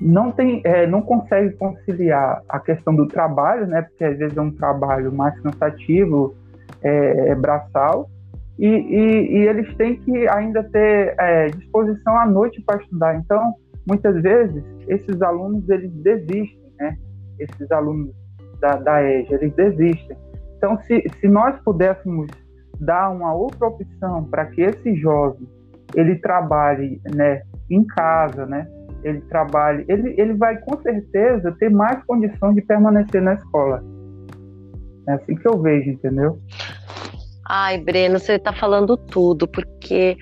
[0.00, 3.82] não tem, é, não consegue conciliar a questão do trabalho, né?
[3.82, 6.34] Porque às vezes é um trabalho mais cansativo,
[6.82, 8.08] é, é braçal,
[8.58, 13.16] e, e, e, eles têm que ainda ter é, disposição à noite para estudar.
[13.16, 13.54] Então,
[13.86, 16.96] muitas vezes esses alunos eles desistem, né?
[17.38, 18.14] Esses alunos
[18.60, 20.16] da, da EJA, eles desistem.
[20.56, 22.26] Então, se, se nós pudéssemos
[22.78, 25.46] dar uma outra opção para que esse jovem
[25.94, 28.66] ele trabalhe, né, em casa, né?
[29.02, 33.82] Ele trabalhe, ele, ele vai com certeza ter mais condição de permanecer na escola.
[35.08, 36.38] É assim que eu vejo, entendeu?
[37.48, 40.16] Ai, Breno, você está falando tudo, porque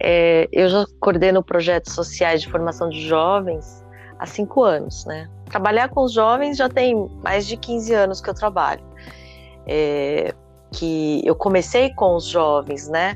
[0.00, 3.84] é, eu já coordeno projetos sociais de formação de jovens
[4.18, 5.28] há cinco anos, né?
[5.46, 8.82] Trabalhar com os jovens já tem mais de 15 anos que eu trabalho.
[9.66, 10.34] É,
[10.72, 13.14] que eu comecei com os jovens, né?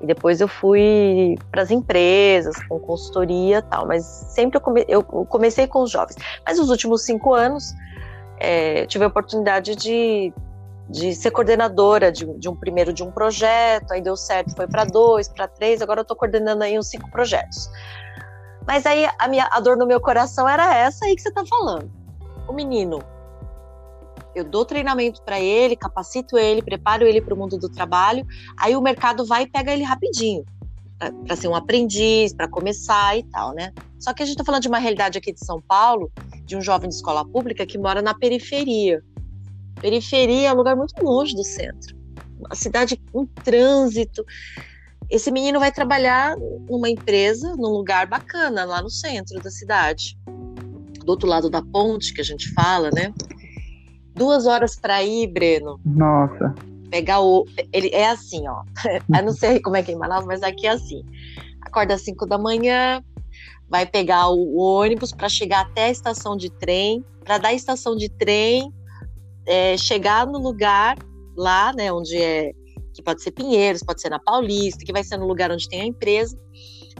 [0.00, 3.86] E depois eu fui para as empresas, com consultoria tal.
[3.86, 6.16] Mas sempre eu, come, eu, comecei com os jovens.
[6.46, 7.74] Mas nos últimos cinco anos,
[8.38, 10.32] é, tive a oportunidade de,
[10.88, 13.92] de ser coordenadora de, de, um primeiro de um projeto.
[13.92, 15.82] Aí deu certo, foi para dois, para três.
[15.82, 17.68] Agora eu estou coordenando aí uns cinco projetos.
[18.66, 21.44] Mas aí a, minha, a dor no meu coração era essa aí que você está
[21.44, 21.90] falando.
[22.46, 23.00] O menino
[24.38, 28.26] eu dou treinamento para ele, capacito ele, preparo ele para o mundo do trabalho,
[28.58, 30.44] aí o mercado vai e pega ele rapidinho
[31.26, 33.72] para ser um aprendiz, para começar e tal, né?
[34.00, 36.10] Só que a gente está falando de uma realidade aqui de São Paulo,
[36.44, 39.02] de um jovem de escola pública que mora na periferia.
[39.80, 41.96] Periferia é um lugar muito longe do centro,
[42.38, 44.24] uma cidade com trânsito.
[45.08, 46.36] Esse menino vai trabalhar
[46.68, 50.18] numa empresa, num lugar bacana, lá no centro da cidade,
[51.04, 53.14] do outro lado da ponte que a gente fala, né?
[54.14, 55.80] Duas horas para ir, Breno.
[55.84, 56.54] Nossa.
[56.90, 57.44] Pegar o.
[57.72, 58.62] Ele é assim, ó.
[59.16, 61.04] Eu não sei como é que é em Manaus, mas aqui é assim.
[61.62, 63.02] Acorda às 5 da manhã,
[63.68, 67.94] vai pegar o ônibus para chegar até a estação de trem, para dar a estação
[67.94, 68.72] de trem,
[69.46, 70.96] é, chegar no lugar
[71.36, 72.52] lá, né, onde é
[72.94, 75.82] que pode ser Pinheiros, pode ser na Paulista, que vai ser no lugar onde tem
[75.82, 76.36] a empresa,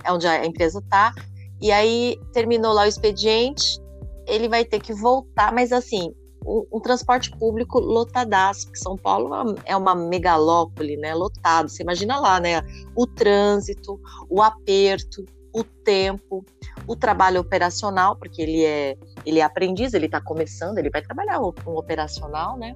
[0.04, 1.12] é onde a empresa tá.
[1.60, 3.80] E aí terminou lá o expediente,
[4.26, 6.12] ele vai ter que voltar, mas assim,
[6.44, 11.68] um, um, transporte público lotadaço, porque São Paulo é uma megalópole, né, lotado.
[11.68, 12.62] Você imagina lá, né,
[12.96, 16.44] o trânsito, o aperto, o tempo,
[16.86, 18.96] o trabalho operacional, porque ele é
[19.26, 22.74] ele é aprendiz, ele está começando, ele vai trabalhar um operacional, né?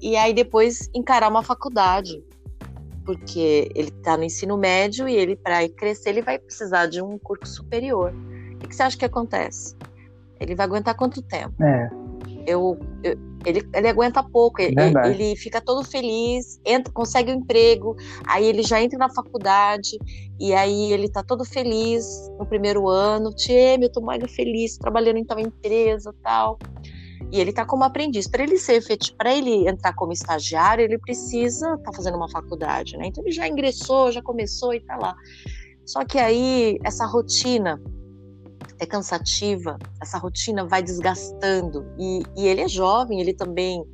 [0.00, 2.22] E aí depois encarar uma faculdade,
[3.04, 7.18] porque ele está no ensino médio e ele para crescer ele vai precisar de um
[7.18, 8.12] curso superior.
[8.54, 9.76] O que você acha que acontece?
[10.40, 11.54] Ele vai aguentar quanto tempo?
[11.62, 12.01] É
[12.46, 14.74] eu, eu ele, ele aguenta pouco, ele,
[15.04, 19.98] ele, fica todo feliz, entra, consegue um emprego, aí ele já entra na faculdade,
[20.38, 22.04] e aí ele tá todo feliz
[22.38, 26.58] no primeiro ano, Tchê, eu tô mega feliz, trabalhando em tal empresa tal.
[27.30, 28.28] E ele tá como aprendiz.
[28.28, 28.82] Para ele ser
[29.16, 33.06] para ele entrar como estagiário, ele precisa estar tá fazendo uma faculdade, né?
[33.06, 35.16] Então ele já ingressou, já começou e tá lá.
[35.86, 37.80] Só que aí essa rotina
[38.82, 41.86] é cansativa, essa rotina vai desgastando.
[41.98, 43.84] E, e ele é jovem, ele também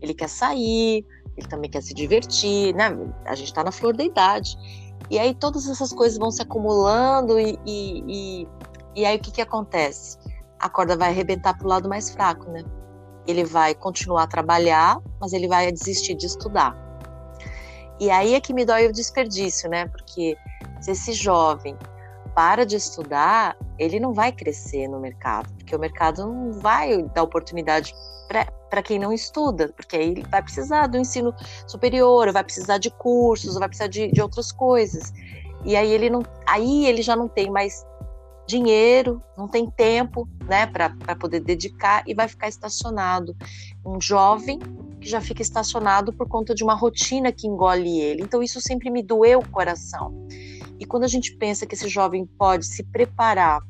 [0.00, 2.90] ele quer sair, ele também quer se divertir, né?
[3.24, 4.56] A gente está na flor da idade.
[5.08, 8.48] E aí todas essas coisas vão se acumulando e, e, e,
[8.96, 10.18] e aí o que, que acontece?
[10.58, 12.64] A corda vai arrebentar para o lado mais fraco, né?
[13.28, 16.76] Ele vai continuar a trabalhar, mas ele vai desistir de estudar.
[18.00, 19.86] E aí é que me dói o desperdício, né?
[19.86, 20.36] Porque
[20.80, 21.76] se esse jovem
[22.34, 27.22] para de estudar, ele não vai crescer no mercado, porque o mercado não vai dar
[27.22, 27.94] oportunidade
[28.70, 31.34] para quem não estuda, porque aí ele vai precisar do ensino
[31.66, 35.12] superior, vai precisar de cursos, vai precisar de, de outras coisas.
[35.64, 37.84] E aí ele não, aí ele já não tem mais
[38.46, 43.36] dinheiro, não tem tempo, né, para poder dedicar e vai ficar estacionado.
[43.84, 44.58] Um jovem
[45.00, 48.22] que já fica estacionado por conta de uma rotina que engole ele.
[48.22, 50.26] Então isso sempre me doeu o coração.
[50.78, 53.60] E quando a gente pensa que esse jovem pode se preparar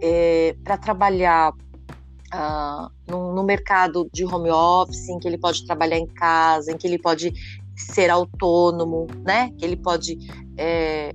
[0.00, 5.98] é, para trabalhar uh, no, no, mercado de home office, em que ele pode trabalhar
[5.98, 7.32] em casa, em que ele pode
[7.76, 9.50] ser autônomo, né?
[9.58, 10.18] Que ele pode
[10.56, 11.12] é,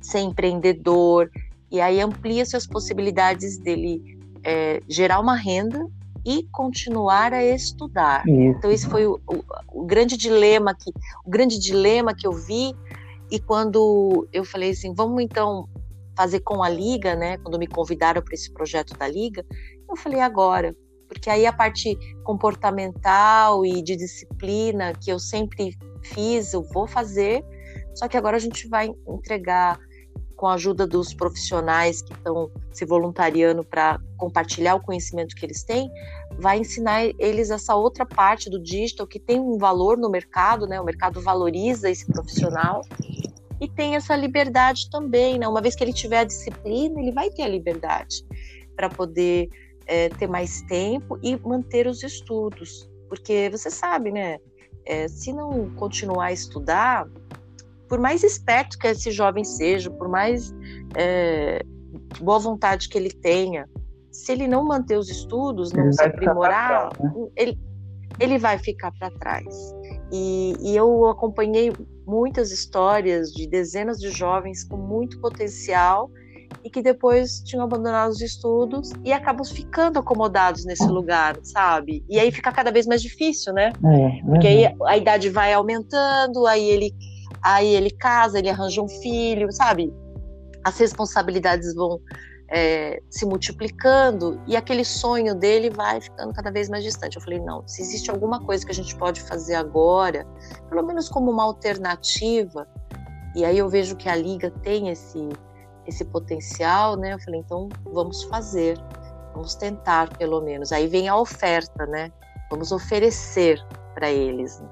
[0.00, 1.30] ser empreendedor
[1.70, 4.02] e aí amplia suas possibilidades dele
[4.44, 5.86] é, gerar uma renda
[6.24, 8.22] e continuar a estudar.
[8.28, 8.58] Isso.
[8.58, 10.90] Então esse foi o, o, o, grande dilema que
[11.24, 12.74] o grande dilema que eu vi
[13.30, 15.68] e quando eu falei assim, vamos então
[16.16, 17.38] fazer com a liga, né?
[17.38, 19.44] Quando me convidaram para esse projeto da liga,
[19.88, 20.74] eu falei agora,
[21.08, 27.44] porque aí a parte comportamental e de disciplina que eu sempre fiz, eu vou fazer.
[27.94, 29.78] Só que agora a gente vai entregar
[30.42, 35.62] com a ajuda dos profissionais que estão se voluntariando para compartilhar o conhecimento que eles
[35.62, 35.88] têm,
[36.36, 40.80] vai ensinar eles essa outra parte do digital que tem um valor no mercado, né?
[40.80, 42.82] O mercado valoriza esse profissional
[43.62, 45.46] e tem essa liberdade também, né?
[45.46, 48.26] Uma vez que ele tiver a disciplina, ele vai ter a liberdade
[48.74, 49.48] para poder
[49.86, 54.38] é, ter mais tempo e manter os estudos, porque você sabe, né?
[54.84, 57.08] É, se não continuar a estudar,
[57.88, 60.52] por mais esperto que esse jovem seja, por mais
[60.96, 61.62] é,
[62.20, 63.68] boa vontade que ele tenha,
[64.10, 67.28] se ele não manter os estudos, não ele se aprimorar, trás, né?
[67.36, 67.58] ele,
[68.18, 69.72] ele vai ficar para trás.
[70.12, 71.72] E, e, eu acompanhei
[72.06, 76.10] muitas histórias de dezenas de jovens com muito potencial
[76.62, 82.04] e que depois tinham abandonado os estudos e acabam ficando acomodados nesse lugar, sabe?
[82.10, 83.72] E aí fica cada vez mais difícil, né?
[83.84, 86.94] É, Porque aí a idade vai aumentando, aí ele
[87.42, 89.90] aí ele casa, ele arranja um filho, sabe?
[90.62, 91.98] As responsabilidades vão
[92.54, 97.16] é, se multiplicando e aquele sonho dele vai ficando cada vez mais distante.
[97.16, 100.26] Eu falei, não, se existe alguma coisa que a gente pode fazer agora,
[100.68, 102.68] pelo menos como uma alternativa,
[103.34, 105.28] e aí eu vejo que a liga tem esse
[105.84, 107.14] esse potencial, né?
[107.14, 108.78] Eu falei, então vamos fazer,
[109.34, 110.70] vamos tentar pelo menos.
[110.70, 112.12] Aí vem a oferta, né?
[112.50, 113.58] Vamos oferecer
[113.92, 114.60] para eles.
[114.60, 114.68] Né?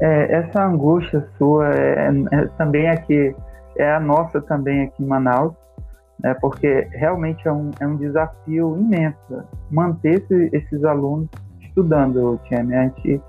[0.00, 3.36] É, essa angústia sua é, é, também aqui,
[3.76, 5.54] é a nossa também aqui em Manaus,
[6.22, 11.28] né, porque realmente é um, é um desafio imenso manter esse, esses alunos
[11.60, 12.74] estudando, Tiane.
[12.74, 13.20] A gente,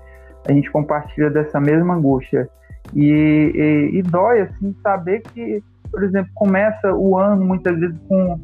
[0.48, 2.48] a gente compartilha dessa mesma angústia.
[2.94, 8.40] E, e, e, dói, assim, saber que, por exemplo, começa o ano muitas vezes com,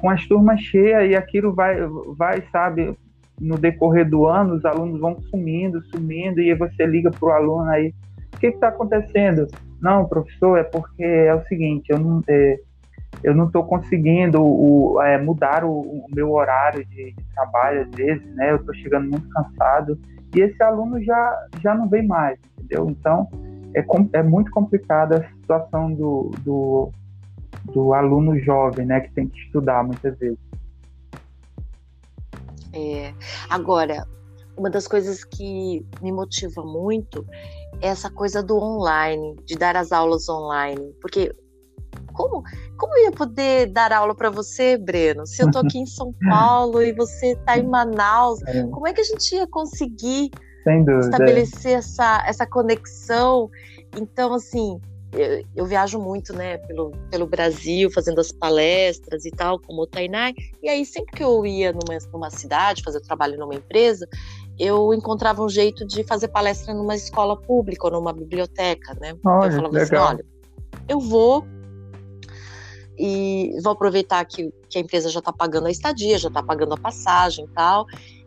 [0.00, 1.76] com as turmas cheias e aquilo vai,
[2.16, 2.96] vai sabe,
[3.40, 7.70] no decorrer do ano, os alunos vão sumindo, sumindo, e você liga para o aluno
[7.70, 7.94] aí,
[8.34, 9.46] o que está acontecendo?
[9.80, 12.58] Não, professor, é porque é o seguinte, eu não é,
[13.22, 17.90] eu não estou conseguindo o, é, mudar o, o, meu horário de, de, trabalho às
[17.90, 18.50] vezes, né?
[18.50, 19.98] Eu estou chegando muito cansado
[20.34, 22.88] e esse aluno já já não vem mais, entendeu?
[22.90, 23.28] Então
[23.74, 26.90] é, é muito complicada a situação do, do,
[27.72, 29.00] do aluno jovem, né?
[29.00, 30.38] Que tem que estudar muitas vezes.
[32.72, 33.14] É,
[33.48, 34.04] agora,
[34.56, 37.24] uma das coisas que me motiva muito
[37.80, 41.34] é essa coisa do online, de dar as aulas online, porque
[42.14, 42.42] como,
[42.78, 46.14] como eu ia poder dar aula para você, Breno, se eu estou aqui em São
[46.30, 48.40] Paulo e você está em Manaus?
[48.46, 48.62] É.
[48.68, 50.30] Como é que a gente ia conseguir
[51.00, 53.50] estabelecer essa, essa conexão?
[53.96, 54.80] Então, assim,
[55.12, 59.86] eu, eu, viajo muito, né, pelo, pelo Brasil, fazendo as palestras e tal, como o
[59.86, 64.08] Tainai, e aí sempre que eu ia numa, numa cidade, fazer trabalho numa empresa,
[64.58, 69.14] eu encontrava um jeito de fazer palestra numa escola pública ou numa biblioteca, né?
[69.24, 70.06] Olha, eu falava assim, legal.
[70.06, 70.24] assim, olha,
[70.88, 71.44] eu vou
[72.98, 76.74] e vou aproveitar que, que a empresa já está pagando a estadia, já está pagando
[76.74, 77.86] a passagem e tal,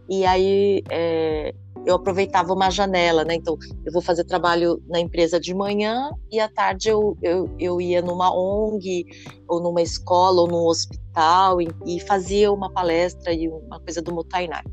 [0.10, 1.54] e aí é,
[1.86, 3.36] eu aproveitava uma janela, né?
[3.36, 7.80] Então, eu vou fazer trabalho na empresa de manhã e à tarde eu, eu, eu
[7.80, 9.06] ia numa ONG,
[9.48, 14.14] ou numa escola, ou num hospital, e, e fazia uma palestra e uma coisa do
[14.14, 14.64] Mutainai.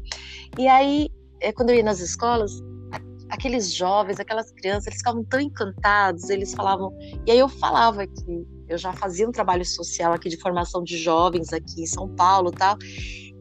[0.59, 1.09] E aí,
[1.41, 2.63] é, quando eu ia nas escolas,
[3.29, 6.93] aqueles jovens, aquelas crianças, eles ficavam tão encantados, eles falavam.
[7.27, 10.97] E aí eu falava que eu já fazia um trabalho social aqui de formação de
[10.97, 12.77] jovens aqui em São Paulo, tal.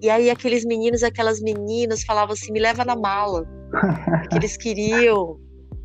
[0.01, 3.45] E aí aqueles meninos, aquelas meninas falavam assim: "Me leva na mala"
[4.29, 5.39] que eles queriam,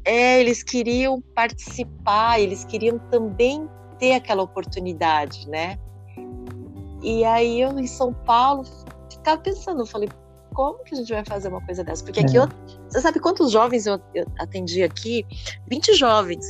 [0.05, 3.69] é, eles queriam participar, eles queriam também
[3.99, 5.79] ter aquela oportunidade, né?
[7.03, 8.65] E aí eu em São Paulo
[9.11, 10.09] ficava pensando, eu falei,
[10.55, 12.03] como que a gente vai fazer uma coisa dessa?
[12.03, 12.41] Porque aqui é.
[12.41, 12.49] eu,
[12.89, 15.25] você sabe quantos jovens eu, eu, atendi aqui?
[15.71, 16.45] 20 jovens.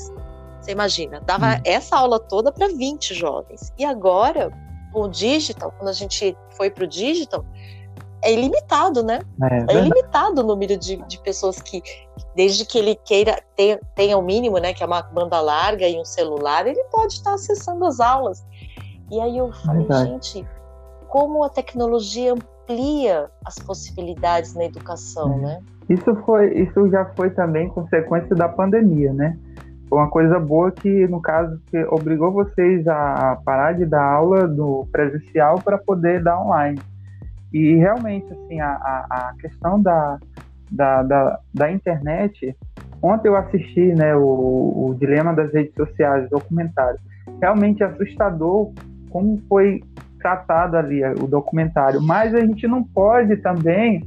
[0.61, 1.61] Você imagina, dava hum.
[1.65, 3.73] essa aula toda para 20 jovens.
[3.79, 4.51] E agora,
[4.93, 7.45] com o digital, quando a gente foi para o digital,
[8.23, 9.21] é ilimitado, né?
[9.69, 11.83] É, é ilimitado o número de, de pessoas que,
[12.35, 14.75] desde que ele queira, tenha, tenha o mínimo, né?
[14.75, 18.45] Que é uma banda larga e um celular, ele pode estar acessando as aulas.
[19.11, 20.11] E aí eu falei, Verdade.
[20.11, 20.47] gente,
[21.09, 25.37] como a tecnologia amplia as possibilidades na educação, é.
[25.37, 25.63] né?
[25.89, 29.39] Isso foi, isso já foi também consequência da pandemia, né?
[29.91, 34.87] Uma coisa boa que, no caso, que obrigou vocês a parar de dar aula do
[34.93, 36.79] presencial para poder dar online.
[37.53, 40.19] E realmente, assim, a, a, questão da,
[40.71, 42.55] da, da, da, internet,
[43.01, 46.99] ontem eu assisti né, o, o Dilema das Redes Sociais, documentário.
[47.41, 48.73] Realmente assustador
[49.11, 49.83] como foi
[50.19, 52.03] tratado ali o documentário.
[52.03, 54.05] Mas a gente não pode também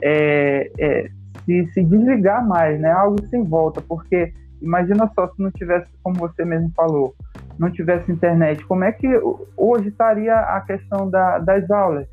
[0.00, 1.08] é, é,
[1.44, 2.90] se, se desligar mais, né?
[2.92, 7.14] Algo sem volta, porque imagina só se não tivesse, como você mesmo falou,
[7.58, 9.08] não tivesse internet, como é que
[9.56, 12.06] hoje estaria a questão da, das aulas?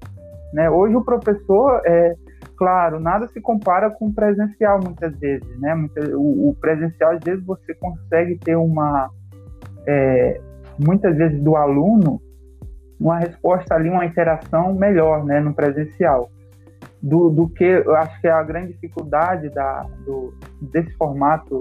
[0.53, 0.69] Né?
[0.69, 2.15] Hoje o professor, é,
[2.57, 5.73] claro, nada se compara com o presencial muitas vezes, né?
[6.13, 9.09] O, o presencial às vezes você consegue ter uma,
[9.87, 10.39] é,
[10.79, 12.21] muitas vezes do aluno,
[12.99, 16.29] uma resposta ali, uma interação melhor, né, no presencial.
[17.01, 21.59] Do, do que eu acho que é a grande dificuldade da, do, desse formato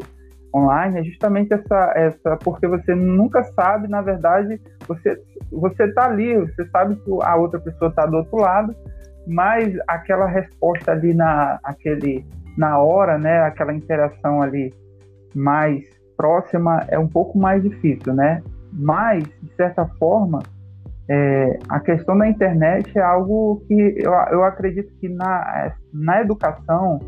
[0.54, 6.36] online é justamente essa, essa porque você nunca sabe, na verdade, você você está ali,
[6.36, 8.74] você sabe que a outra pessoa está do outro lado,
[9.26, 12.26] mas aquela resposta ali na aquele
[12.56, 14.72] na hora, né, aquela interação ali
[15.34, 15.84] mais
[16.16, 18.42] próxima é um pouco mais difícil, né?
[18.72, 20.40] Mas de certa forma
[21.08, 26.98] é, a questão da internet é algo que eu, eu acredito que na, na educação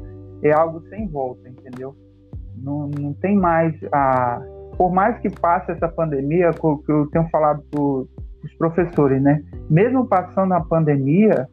[0.43, 1.95] é algo sem volta, entendeu?
[2.57, 4.41] Não, não tem mais a.
[4.77, 9.41] Por mais que passe essa pandemia, que eu tenho falado para os professores, né?
[9.71, 11.49] Mesmo passando a pandemia,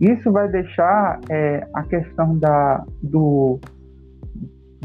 [0.00, 3.60] isso vai deixar é, a questão da, do,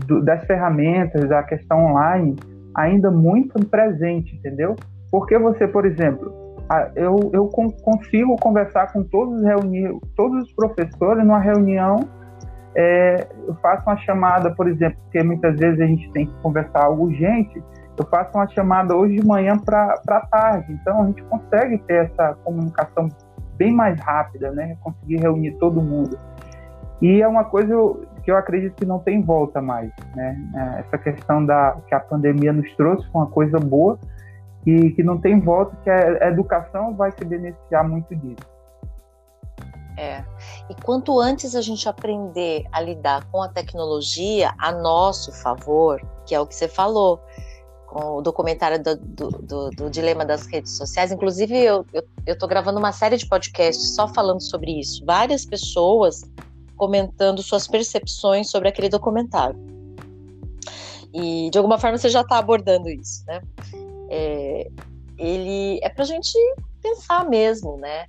[0.05, 2.35] do, das ferramentas, da questão online,
[2.75, 4.75] ainda muito presente, entendeu?
[5.09, 6.31] Porque você, por exemplo,
[6.95, 7.47] eu, eu
[7.81, 12.07] consigo conversar com todos, reuni todos os professores numa reunião
[12.75, 16.83] é, eu faço uma chamada, por exemplo, porque muitas vezes a gente tem que conversar
[16.85, 17.63] algo urgente,
[17.97, 20.71] eu faço uma chamada hoje de manhã para tarde.
[20.71, 23.09] Então a gente consegue ter essa comunicação
[23.57, 24.77] bem mais rápida, né?
[24.81, 26.17] Conseguir reunir todo mundo.
[27.01, 27.75] E é uma coisa
[28.23, 30.37] que eu acredito que não tem volta mais, né?
[30.55, 33.99] É, essa questão da que a pandemia nos trouxe foi uma coisa boa
[34.65, 38.58] e que não tem volta, que a educação vai se beneficiar muito disso.
[39.99, 40.23] É.
[40.69, 46.33] E quanto antes a gente aprender a lidar com a tecnologia a nosso favor, que
[46.33, 47.19] é o que você falou,
[47.85, 51.85] com o documentário do, do, do, do Dilema das Redes Sociais, inclusive eu
[52.25, 55.03] estou gravando uma série de podcasts só falando sobre isso.
[55.05, 56.23] Várias pessoas
[56.77, 59.59] comentando suas percepções sobre aquele documentário.
[61.13, 63.41] E de alguma forma você já está abordando isso, né?
[64.09, 64.71] É,
[65.17, 66.37] ele é para a gente
[66.81, 68.05] pensar mesmo, né?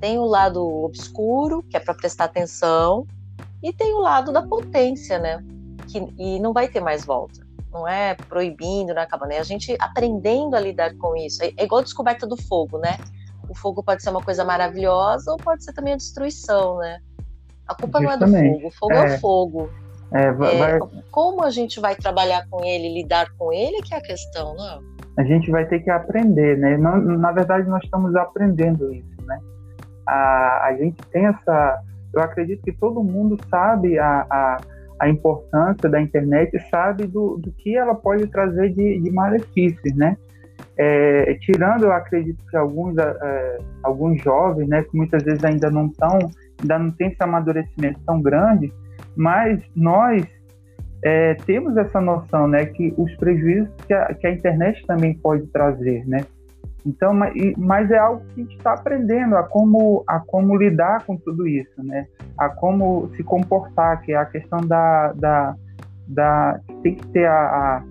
[0.00, 3.06] Tem o lado obscuro, que é para prestar atenção,
[3.62, 5.44] e tem o lado da potência, né?
[5.86, 7.46] Que, e não vai ter mais volta.
[7.70, 9.38] Não é proibindo, não acaba, né?
[9.38, 11.42] A gente aprendendo a lidar com isso.
[11.44, 12.96] É, é igual a descoberta do fogo, né?
[13.48, 17.00] O fogo pode ser uma coisa maravilhosa ou pode ser também a destruição, né?
[17.68, 18.30] A culpa Justamente.
[18.30, 19.70] não é do fogo, o fogo é, é o fogo.
[20.12, 20.76] É, vai...
[20.76, 20.78] é,
[21.10, 24.80] como a gente vai trabalhar com ele, lidar com ele, que é a questão, não?
[25.18, 26.76] A gente vai ter que aprender, né?
[26.78, 29.19] Na, na verdade, nós estamos aprendendo isso
[30.10, 31.80] a, a gente tem essa.
[32.12, 34.60] Eu acredito que todo mundo sabe a, a,
[34.98, 40.16] a importância da internet sabe do, do que ela pode trazer de, de malefícios, né?
[40.76, 45.86] É, tirando, eu acredito que alguns, é, alguns jovens, né, que muitas vezes ainda não
[45.86, 46.18] estão,
[46.60, 48.72] ainda não tem esse amadurecimento tão grande,
[49.14, 50.26] mas nós
[51.02, 55.46] é, temos essa noção, né, que os prejuízos que a, que a internet também pode
[55.48, 56.24] trazer, né?
[56.84, 57.12] Então,
[57.58, 61.46] mas é algo que a gente está aprendendo a como, a como lidar com tudo
[61.46, 62.06] isso, né?
[62.38, 65.54] A como se comportar, que é a questão da, da,
[66.08, 67.84] da tem que ter a, a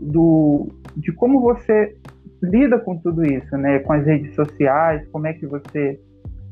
[0.00, 1.94] do de como você
[2.42, 3.78] lida com tudo isso, né?
[3.80, 6.00] Com as redes sociais, como é que você,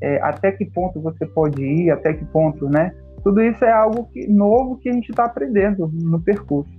[0.00, 2.94] é, até que ponto você pode ir, até que ponto, né?
[3.22, 6.70] Tudo isso é algo que, novo que a gente está aprendendo no percurso.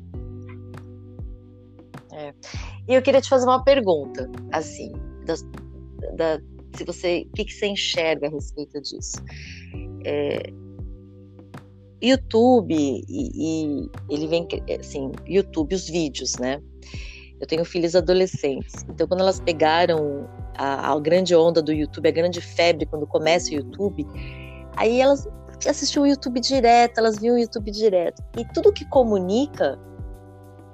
[2.13, 2.33] É.
[2.87, 4.91] E eu queria te fazer uma pergunta, assim,
[5.25, 5.35] da,
[6.15, 6.41] da,
[6.75, 9.15] se você, o que, que, você enxerga a respeito disso?
[10.05, 10.51] É,
[12.01, 14.47] YouTube e, e, ele vem
[14.79, 16.61] assim, YouTube, os vídeos, né?
[17.39, 22.11] Eu tenho filhos adolescentes, então quando elas pegaram a, a grande onda do YouTube, a
[22.11, 24.05] grande febre quando começa o YouTube,
[24.77, 25.27] aí elas
[25.67, 28.23] assistiam o YouTube direto, elas viam o YouTube direto.
[28.37, 29.79] E tudo que comunica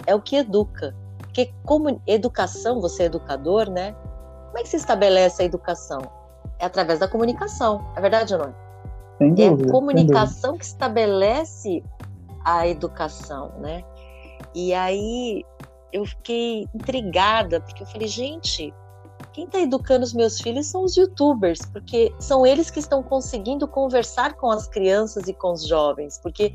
[0.05, 0.95] é o que educa.
[1.31, 3.95] Porque como educação, você é educador, né?
[4.47, 6.01] Como é que se estabelece a educação?
[6.59, 8.55] É através da comunicação, é verdade ou não?
[9.17, 11.81] Sem dúvida, é a comunicação que estabelece
[12.43, 13.81] a educação, né?
[14.53, 15.45] E aí
[15.93, 18.73] eu fiquei intrigada, porque eu falei, gente,
[19.31, 23.65] quem está educando os meus filhos são os youtubers, porque são eles que estão conseguindo
[23.69, 26.53] conversar com as crianças e com os jovens, porque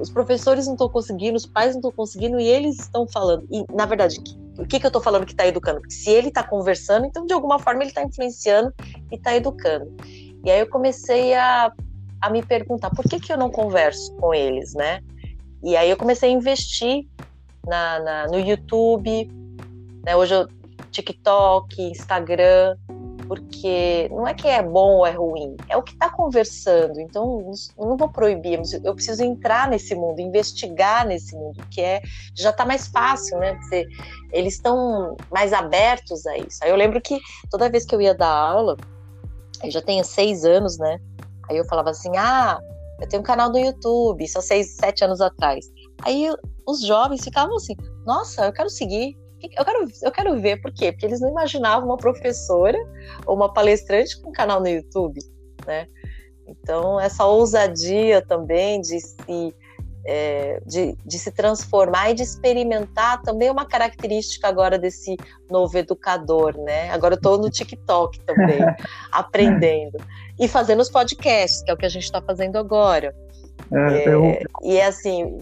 [0.00, 3.46] os professores não estão conseguindo, os pais não estão conseguindo e eles estão falando.
[3.50, 4.20] E, na verdade,
[4.58, 5.80] o que, que eu estou falando que está educando?
[5.80, 8.72] Porque se ele está conversando, então de alguma forma ele está influenciando
[9.10, 9.90] e está educando.
[10.44, 11.72] E aí eu comecei a,
[12.20, 15.00] a me perguntar por que, que eu não converso com eles, né?
[15.62, 17.06] E aí eu comecei a investir
[17.66, 19.30] na, na no YouTube.
[20.04, 20.16] Né?
[20.16, 20.48] Hoje eu
[20.90, 22.76] TikTok, Instagram,
[23.30, 26.98] porque não é que é bom ou é ruim, é o que está conversando.
[26.98, 32.02] Então, não vou proibir, mas eu preciso entrar nesse mundo, investigar nesse mundo, que é
[32.36, 33.54] já está mais fácil, né?
[33.54, 33.86] Porque
[34.32, 36.58] eles estão mais abertos a isso.
[36.64, 38.76] Aí eu lembro que toda vez que eu ia dar aula,
[39.62, 40.98] eu já tenho seis anos, né?
[41.48, 42.58] Aí eu falava assim: ah,
[43.00, 45.66] eu tenho um canal do YouTube, há seis, sete anos atrás.
[46.02, 46.26] Aí
[46.66, 50.92] os jovens ficavam assim: nossa, eu quero seguir, eu quero, eu quero ver por quê?
[50.92, 52.78] Porque eles não imaginavam uma professora
[53.26, 55.20] ou uma palestrante com um canal no YouTube,
[55.66, 55.86] né?
[56.46, 59.54] Então, essa ousadia também de se,
[60.04, 65.16] é, de, de se transformar e de experimentar também é uma característica agora desse
[65.48, 66.90] novo educador, né?
[66.90, 68.58] Agora eu estou no TikTok também,
[69.12, 69.98] aprendendo.
[70.38, 73.14] E fazendo os podcasts, que é o que a gente está fazendo agora.
[73.72, 74.22] É, é, eu...
[74.62, 75.38] E é assim,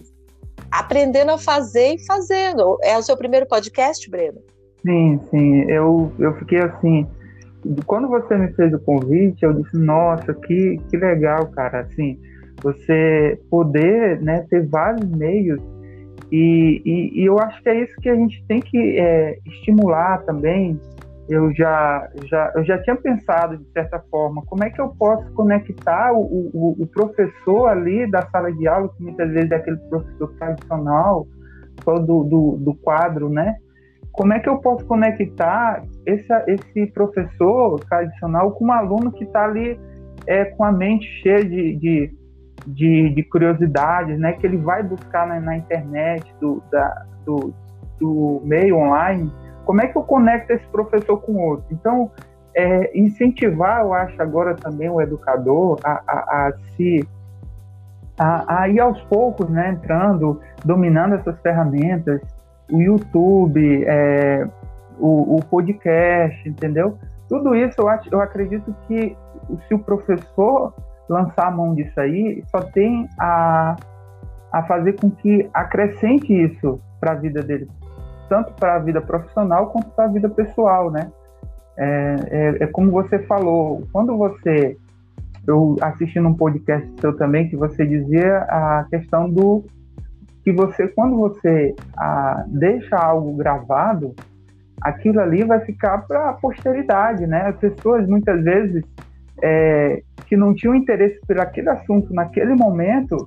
[0.71, 2.77] aprendendo a fazer e fazendo.
[2.83, 4.39] É o seu primeiro podcast, Breno?
[4.85, 5.61] Sim, sim.
[5.69, 7.07] Eu, eu fiquei assim.
[7.85, 11.81] Quando você me fez o convite, eu disse, nossa, que, que legal, cara.
[11.81, 12.17] Assim,
[12.61, 15.61] você poder né, ter vários meios.
[16.31, 20.19] E, e, e eu acho que é isso que a gente tem que é, estimular
[20.25, 20.79] também
[21.29, 25.31] eu já, já, eu já tinha pensado, de certa forma, como é que eu posso
[25.33, 29.77] conectar o, o, o, professor ali da sala de aula, que muitas vezes é aquele
[29.77, 31.27] professor tradicional,
[31.83, 33.57] só do, do, do quadro, né?
[34.11, 39.45] Como é que eu posso conectar esse, esse professor tradicional com um aluno que está
[39.45, 39.79] ali
[40.25, 42.11] é, com a mente cheia de, de,
[42.65, 44.33] de, de, curiosidades, né?
[44.33, 47.53] Que ele vai buscar na, na internet, do, da, do,
[47.99, 49.31] do meio online,
[49.69, 51.63] como é que eu conecto esse professor com outro?
[51.69, 52.09] Então,
[52.55, 57.07] é, incentivar, eu acho, agora também o educador a, a, a se
[58.17, 62.19] a, a, ir aos poucos, né, entrando, dominando essas ferramentas,
[62.71, 64.47] o YouTube, é,
[64.97, 66.97] o, o, podcast, entendeu?
[67.27, 69.15] Tudo isso eu, acho, eu acredito que
[69.67, 70.73] se o professor
[71.07, 73.75] lançar a mão disso aí, só tem a,
[74.51, 77.67] a fazer com que acrescente isso para a vida dele,
[78.29, 81.11] tanto para a vida profissional quanto para a vida pessoal, né?
[81.77, 84.77] É, é, é, como você falou, quando você,
[85.47, 89.63] eu assisti num podcast seu também que você dizia a questão do
[90.43, 94.13] que você, quando você a, deixa algo gravado,
[94.81, 97.47] aquilo ali vai ficar para a posteridade, né?
[97.47, 98.83] As pessoas muitas vezes
[99.41, 103.17] é, que não tinham interesse por aquele assunto naquele momento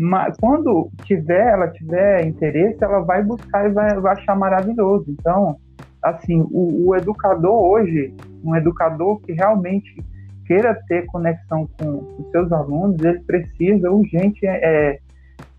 [0.00, 5.04] mas quando tiver, ela tiver interesse, ela vai buscar e vai, vai achar maravilhoso.
[5.08, 5.58] Então,
[6.02, 10.02] assim, o, o, educador hoje, um educador que realmente
[10.46, 14.98] queira ter conexão com os seus alunos, ele precisa urgente é,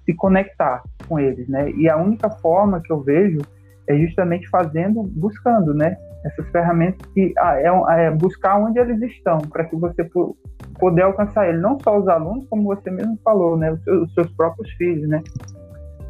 [0.03, 1.69] se conectar com eles, né?
[1.71, 3.39] E a única forma que eu vejo
[3.87, 5.97] é justamente fazendo, buscando, né?
[6.23, 10.07] Essas ferramentas que ah, é, é, buscar onde eles estão, para que você
[10.79, 14.31] poder alcançar ele, não só os alunos, como você mesmo falou, né, os os seus
[14.33, 15.21] próprios filhos, né?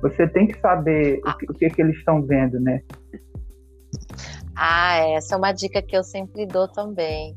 [0.01, 2.81] Você tem que saber o que, o que, que eles estão vendo, né?
[4.55, 7.35] Ah, essa é uma dica que eu sempre dou também.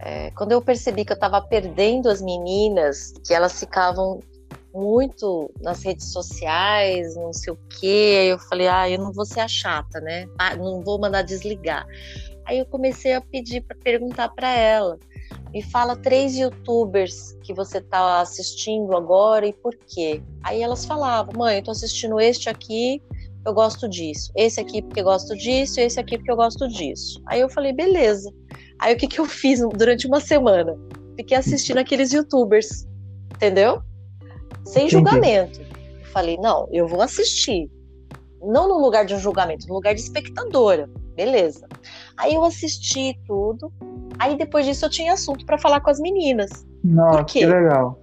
[0.00, 4.18] É, quando eu percebi que eu estava perdendo as meninas, que elas ficavam
[4.74, 9.40] muito nas redes sociais, não sei o quê, eu falei, ah, eu não vou ser
[9.40, 10.26] a chata, né?
[10.38, 11.86] Ah, não vou mandar desligar.
[12.44, 14.98] Aí eu comecei a pedir para perguntar para ela.
[15.52, 20.22] Me fala três youtubers que você está assistindo agora e por quê.
[20.42, 23.02] Aí elas falavam, mãe, eu tô assistindo este aqui
[23.44, 24.32] eu gosto disso.
[24.36, 27.20] Esse aqui porque eu gosto disso, esse aqui porque eu gosto disso.
[27.26, 28.32] Aí eu falei, beleza.
[28.78, 30.76] Aí o que, que eu fiz durante uma semana?
[31.16, 32.86] Fiquei assistindo aqueles youtubers,
[33.34, 33.82] entendeu?
[34.64, 35.60] Sem julgamento.
[35.60, 37.70] Eu falei, não, eu vou assistir.
[38.40, 40.88] Não no lugar de um julgamento, no lugar de espectadora.
[41.14, 41.68] Beleza.
[42.16, 43.72] Aí eu assisti tudo.
[44.18, 46.50] Aí depois disso eu tinha assunto para falar com as meninas.
[46.82, 48.00] Nossa, que legal.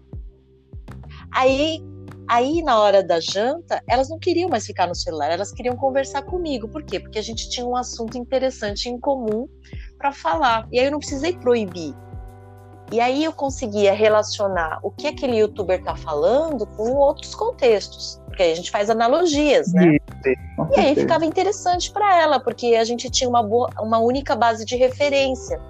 [1.33, 1.83] Aí
[2.29, 6.21] Aí, na hora da janta, elas não queriam mais ficar no celular, elas queriam conversar
[6.21, 6.67] comigo.
[6.67, 6.99] Por quê?
[6.99, 9.47] Porque a gente tinha um assunto interessante em comum
[9.97, 10.67] para falar.
[10.71, 11.95] E aí eu não precisei proibir.
[12.91, 18.19] E aí eu conseguia relacionar o que aquele youtuber está falando com outros contextos.
[18.25, 19.95] Porque aí a gente faz analogias, né?
[19.95, 24.35] Isso, e aí ficava interessante para ela, porque a gente tinha uma, boa, uma única
[24.35, 25.61] base de referência.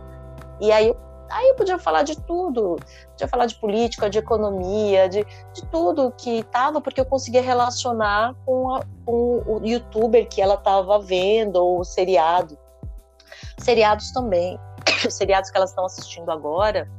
[0.61, 0.97] E aí eu
[1.30, 2.78] Aí eu podia falar de tudo,
[3.11, 8.34] podia falar de política, de economia, de, de tudo que estava, porque eu conseguia relacionar
[8.45, 12.57] com, a, com o youtuber que ela estava vendo, ou o seriado.
[13.59, 14.59] Seriados também,
[15.05, 16.89] os seriados que elas estão assistindo agora.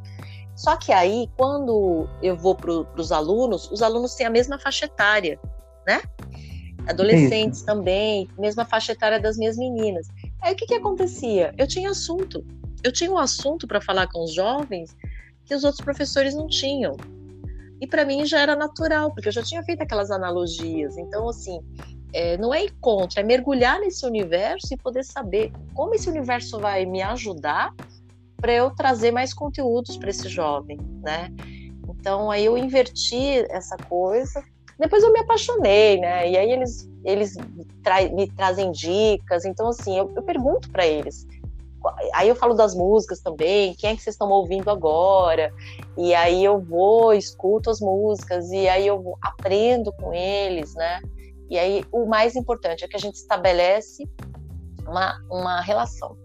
[0.61, 4.85] Só que aí, quando eu vou para os alunos, os alunos têm a mesma faixa
[4.85, 5.41] etária,
[5.87, 6.03] né?
[6.87, 7.67] Adolescentes Isso.
[7.67, 10.09] também, mesma faixa etária das minhas meninas.
[10.43, 11.55] Aí o que, que acontecia?
[11.57, 12.45] Eu tinha assunto
[12.83, 14.97] eu tinha um assunto para falar com os jovens
[15.45, 16.97] que os outros professores não tinham.
[17.81, 20.97] E para mim já era natural, porque eu já tinha feito aquelas analogias.
[20.99, 21.61] Então, assim,
[22.13, 26.59] é, não é ir contra, é mergulhar nesse universo e poder saber como esse universo
[26.59, 27.75] vai me ajudar
[28.41, 31.33] para eu trazer mais conteúdos para esse jovem, né?
[31.89, 34.43] Então, aí eu inverti essa coisa.
[34.79, 36.31] Depois eu me apaixonei, né?
[36.31, 37.37] E aí eles, eles
[37.83, 39.45] tra me trazem dicas.
[39.45, 41.27] Então, assim, eu, eu pergunto para eles
[42.15, 45.53] aí eu falo das músicas também, quem é que vocês estão ouvindo agora?
[45.97, 51.01] E aí eu vou, escuto as músicas e aí eu aprendo com eles, né?
[51.49, 54.05] E aí o mais importante é que a gente estabelece
[54.87, 56.17] uma, uma relação.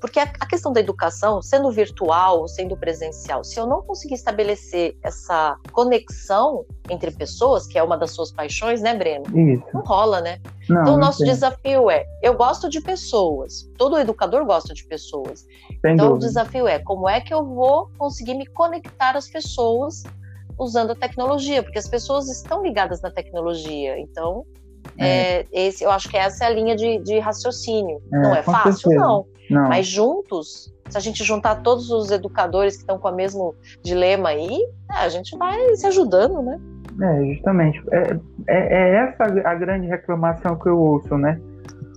[0.00, 4.96] Porque a, questão da educação, sendo virtual ou sendo presencial, se eu não conseguir estabelecer
[5.02, 9.24] essa conexão entre pessoas, que é uma das suas paixões, né, Breno?
[9.26, 9.64] Isso.
[9.72, 10.38] Não rola, né?
[10.68, 15.46] Não, então, o nosso desafio é: eu gosto de pessoas, todo educador gosta de pessoas.
[15.80, 16.14] Sem então, dúvida.
[16.14, 20.02] o desafio é: como é que eu vou conseguir me conectar às pessoas
[20.58, 21.62] usando a tecnologia?
[21.62, 23.98] Porque as pessoas estão ligadas na tecnologia.
[23.98, 24.44] Então,
[24.98, 25.40] é.
[25.40, 28.00] É, esse, eu acho que essa é a linha de, de raciocínio.
[28.12, 29.04] É, não é fácil, certeza.
[29.04, 29.26] não.
[29.48, 29.68] Não.
[29.68, 34.30] Mas juntos, se a gente juntar todos os educadores que estão com o mesmo dilema
[34.30, 34.58] aí,
[34.92, 36.60] é, a gente vai se ajudando, né?
[37.00, 37.82] É, justamente.
[37.92, 38.18] É,
[38.48, 41.40] é, é, essa a grande reclamação que eu ouço, né?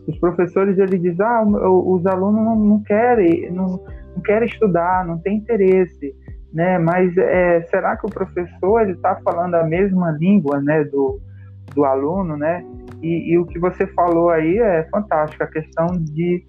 [0.07, 3.83] Os professores, eles dizem, ah, os alunos não, não querem, não,
[4.15, 6.15] não querem estudar, não tem interesse,
[6.51, 6.79] né?
[6.79, 11.21] Mas é, será que o professor, ele está falando a mesma língua, né, do,
[11.75, 12.65] do aluno, né?
[13.01, 16.43] E, e o que você falou aí é fantástico, a questão de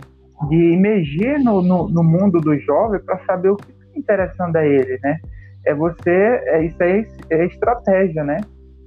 [0.48, 4.66] de imergir no, no, no mundo do jovem para saber o que está interessando a
[4.66, 5.18] ele, né?
[5.66, 6.10] É você,
[6.46, 8.40] é, isso aí é estratégia, né?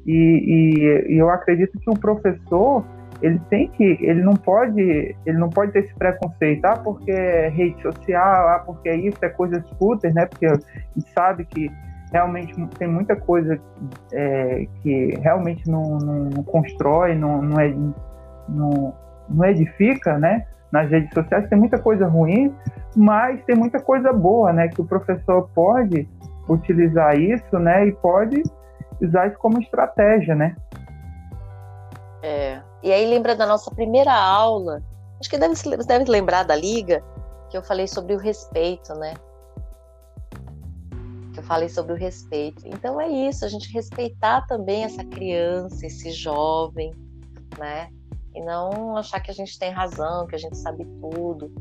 [0.06, 2.84] E, e, e, eu acredito que o professor
[3.22, 7.48] ele tem que, ele não pode, ele não pode ter esse preconceito, ah, porque é
[7.48, 10.26] rede social, ah, porque é isso, é coisas fúteis, né?
[10.26, 11.72] Porque a gente sabe que
[12.14, 13.60] realmente tem muita coisa
[14.14, 17.76] é, que realmente não, não, não constrói, não, não, é,
[18.48, 18.94] não,
[19.30, 20.46] não edifica, né?
[20.74, 22.52] nas redes sociais tem muita coisa ruim,
[22.96, 24.68] mas tem muita coisa boa, né?
[24.70, 26.10] Que o professor pode
[26.50, 27.86] utilizar isso, né?
[27.86, 28.42] E pode
[29.00, 30.56] usar isso como estratégia, né?
[32.24, 32.60] É.
[32.82, 34.82] E aí lembra da nossa primeira aula,
[35.20, 35.54] acho que deve,
[35.86, 37.04] deve lembrar da liga,
[37.52, 39.14] que eu falei sobre o respeito, né?
[41.34, 42.66] Que eu falei sobre o respeito.
[42.68, 46.94] Então é isso, a gente respeitar também essa criança, esse jovem,
[47.58, 47.90] né?
[48.36, 51.52] e não achar que a gente tem razão, que a gente sabe tudo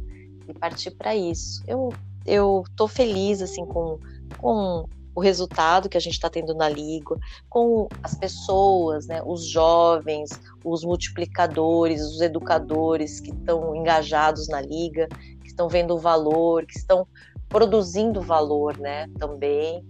[0.48, 1.62] e partir para isso.
[1.66, 1.90] Eu
[2.24, 3.98] eu tô feliz assim com,
[4.38, 7.16] com o resultado que a gente está tendo na liga,
[7.50, 10.30] com as pessoas, né, os jovens,
[10.64, 15.08] os multiplicadores, os educadores que estão engajados na liga,
[15.42, 17.08] que estão vendo o valor, que estão
[17.52, 19.86] produzindo valor, né, também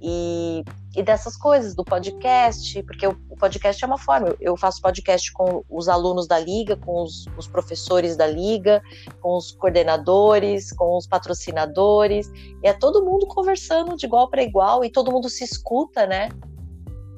[0.00, 0.64] e,
[0.96, 4.34] e dessas coisas, do podcast, porque o, podcast é uma forma.
[4.40, 8.82] Eu faço podcast com os alunos da liga, com os, os professores da liga,
[9.20, 12.30] com os coordenadores, com os patrocinadores,
[12.62, 16.28] e é todo mundo conversando de igual para igual e todo mundo se escuta, né?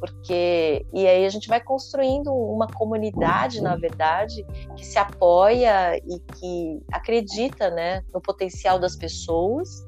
[0.01, 4.45] Porque e aí a gente vai construindo uma comunidade, na verdade,
[4.75, 9.85] que se apoia e que acredita, né, no potencial das pessoas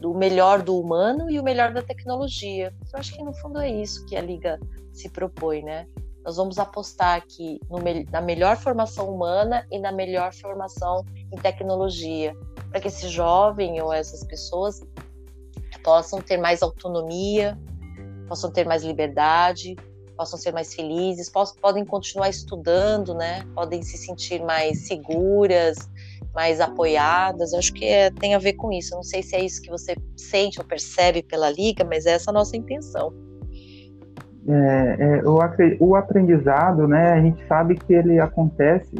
[0.00, 2.72] do melhor do humano e o melhor da tecnologia.
[2.92, 4.60] Eu acho que no fundo é isso que a liga
[4.92, 5.86] se propõe, né?
[6.28, 7.78] nós vamos apostar aqui no,
[8.10, 12.36] na melhor formação humana e na melhor formação em tecnologia,
[12.70, 14.78] para que esse jovem ou essas pessoas
[15.82, 17.58] possam ter mais autonomia,
[18.28, 19.74] possam ter mais liberdade,
[20.18, 23.44] possam ser mais felizes, possam, podem continuar estudando, né?
[23.54, 25.76] Podem se sentir mais seguras,
[26.34, 27.52] mais apoiadas.
[27.52, 28.94] Eu acho que é, tem a ver com isso.
[28.94, 32.10] Eu não sei se é isso que você sente ou percebe pela liga, mas é
[32.10, 33.14] essa a nossa intenção.
[34.48, 35.38] É, é, o,
[35.80, 37.12] o, aprendizado, né?
[37.12, 38.96] A gente sabe que ele acontece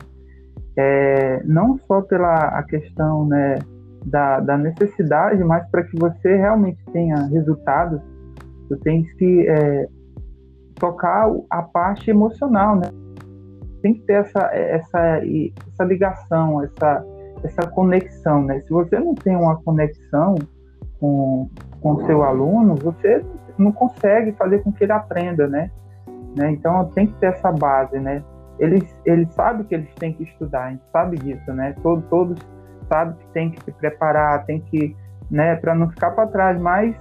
[0.76, 3.58] é, não só pela a questão, né?
[4.04, 8.00] Da, da necessidade, mas para que você realmente tenha resultados,
[8.68, 9.88] você tem que é,
[10.74, 12.90] tocar a parte emocional, né?
[13.82, 15.20] Tem que ter essa, essa,
[15.72, 17.04] essa ligação, essa,
[17.44, 18.60] essa conexão, né?
[18.60, 20.34] Se você não tem uma conexão
[21.00, 21.48] com
[21.82, 23.24] o seu aluno, você
[23.56, 25.70] não consegue fazer com que ele aprenda, né?
[26.36, 26.50] né?
[26.50, 28.22] Então tem que ter essa base, né?
[28.58, 31.74] Eles, eles sabem que eles têm que estudar, a gente sabe disso, né?
[31.82, 32.38] Todos, todos
[32.88, 34.96] sabem que tem que se preparar, tem que,
[35.30, 35.56] né?
[35.56, 36.96] Para não ficar para trás, mas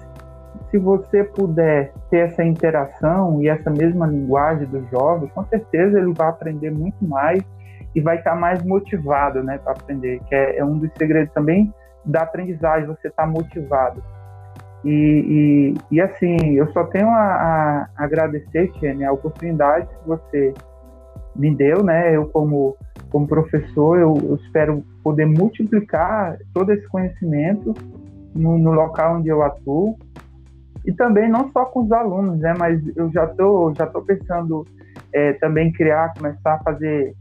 [0.70, 6.14] se você puder ter essa interação e essa mesma linguagem do jovem, com certeza ele
[6.14, 7.42] vai aprender muito mais
[7.96, 11.74] e vai estar mais motivado, né, para aprender, que é, é, um dos segredos também
[12.06, 14.04] da aprendizagem, você estar tá motivado.
[14.86, 20.54] E, e, e, assim, eu só tenho a, a agradecer, Tiene, a oportunidade que você
[21.36, 22.76] me deu, né, eu como,
[23.10, 27.74] como professor, eu, eu espero poder multiplicar todo esse conhecimento
[28.36, 29.98] no, no local onde eu atuo,
[30.88, 32.56] e também não só com os alunos, né?
[32.58, 34.66] Mas eu já tô, já tô pensando
[35.14, 37.14] é, também criar, começar a fazer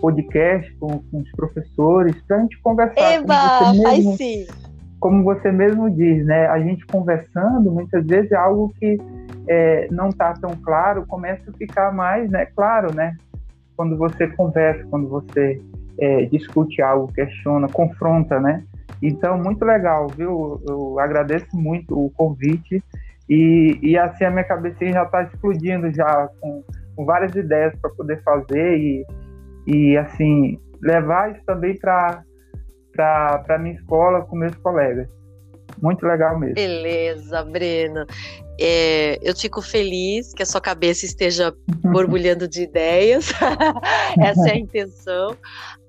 [0.00, 3.12] podcast com, com os professores para a gente conversar.
[3.12, 4.46] Eba, como você mesmo, sim.
[4.98, 6.46] Como você mesmo diz, né?
[6.46, 8.98] A gente conversando muitas vezes é algo que
[9.46, 12.46] é, não está tão claro, começa a ficar mais, né?
[12.56, 13.14] Claro, né?
[13.76, 15.60] Quando você conversa, quando você
[15.98, 18.64] é, discute algo, questiona, confronta, né?
[19.02, 20.60] Então, muito legal, viu?
[20.66, 22.82] Eu agradeço muito o convite
[23.30, 26.64] e, e assim a minha cabecinha já está explodindo já com,
[26.96, 29.06] com várias ideias para poder fazer e,
[29.68, 32.24] e assim levar isso também para
[32.92, 35.08] para minha escola com meus colegas.
[35.80, 36.56] Muito legal mesmo.
[36.56, 38.04] Beleza, Breno.
[38.60, 43.32] É, eu fico feliz que a sua cabeça esteja borbulhando de ideias.
[44.20, 45.36] Essa é a intenção.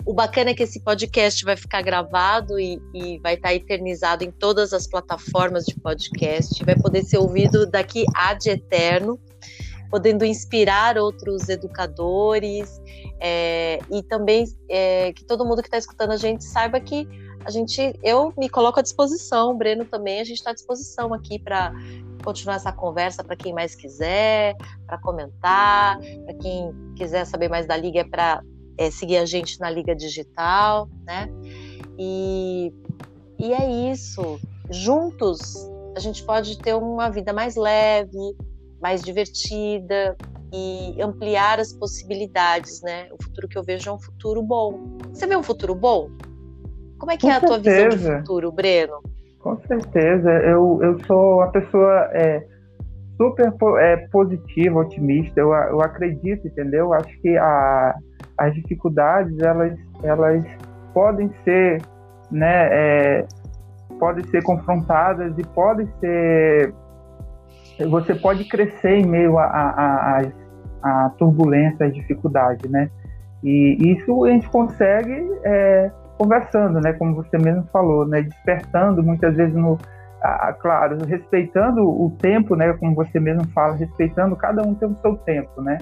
[0.06, 4.32] O bacana é que esse podcast vai ficar gravado e, e, vai estar eternizado em
[4.32, 9.20] todas as plataformas de podcast, vai poder ser ouvido daqui a de eterno,
[9.90, 12.82] podendo inspirar outros educadores
[13.20, 17.08] é, e também é, que todo mundo que está escutando a gente saiba que
[17.44, 21.14] a gente, eu me coloco à disposição, o Breno também, a gente está à disposição
[21.14, 21.74] aqui para
[22.24, 27.76] continuar essa conversa para quem mais quiser, para comentar, para quem quiser saber mais da
[27.76, 28.44] liga é para
[28.82, 31.30] é, seguir a gente na Liga Digital, né?
[32.00, 32.74] E,
[33.38, 34.40] e é isso.
[34.72, 38.36] Juntos a gente pode ter uma vida mais leve,
[38.82, 40.18] mais divertida
[40.52, 43.08] e ampliar as possibilidades, né?
[43.12, 44.98] O futuro que eu vejo é um futuro bom.
[45.14, 46.10] Você vê um futuro bom?
[46.98, 47.62] Como é que Com é a certeza.
[47.62, 49.02] tua visão de futuro, Breno?
[49.40, 50.30] Com certeza.
[50.30, 52.44] Eu, eu sou uma pessoa é,
[53.18, 55.40] super é, positiva, otimista.
[55.40, 56.94] Eu, eu acredito, entendeu?
[56.94, 57.96] Acho que a,
[58.42, 60.44] as dificuldades elas, elas
[60.94, 61.82] podem ser,
[62.32, 63.26] né, é,
[64.00, 66.74] podem ser confrontadas e podem ser
[67.90, 72.90] você pode crescer em meio a, a, a, a turbulência, às dificuldades, né?
[73.44, 76.94] E isso a gente consegue é, conversando, né?
[76.94, 78.22] Como você mesmo falou, né?
[78.22, 79.80] Despertando muitas vezes no,
[80.22, 82.72] a, claro, respeitando o tempo, né?
[82.74, 85.80] Como você mesmo fala, respeitando cada um tem o seu tempo, né?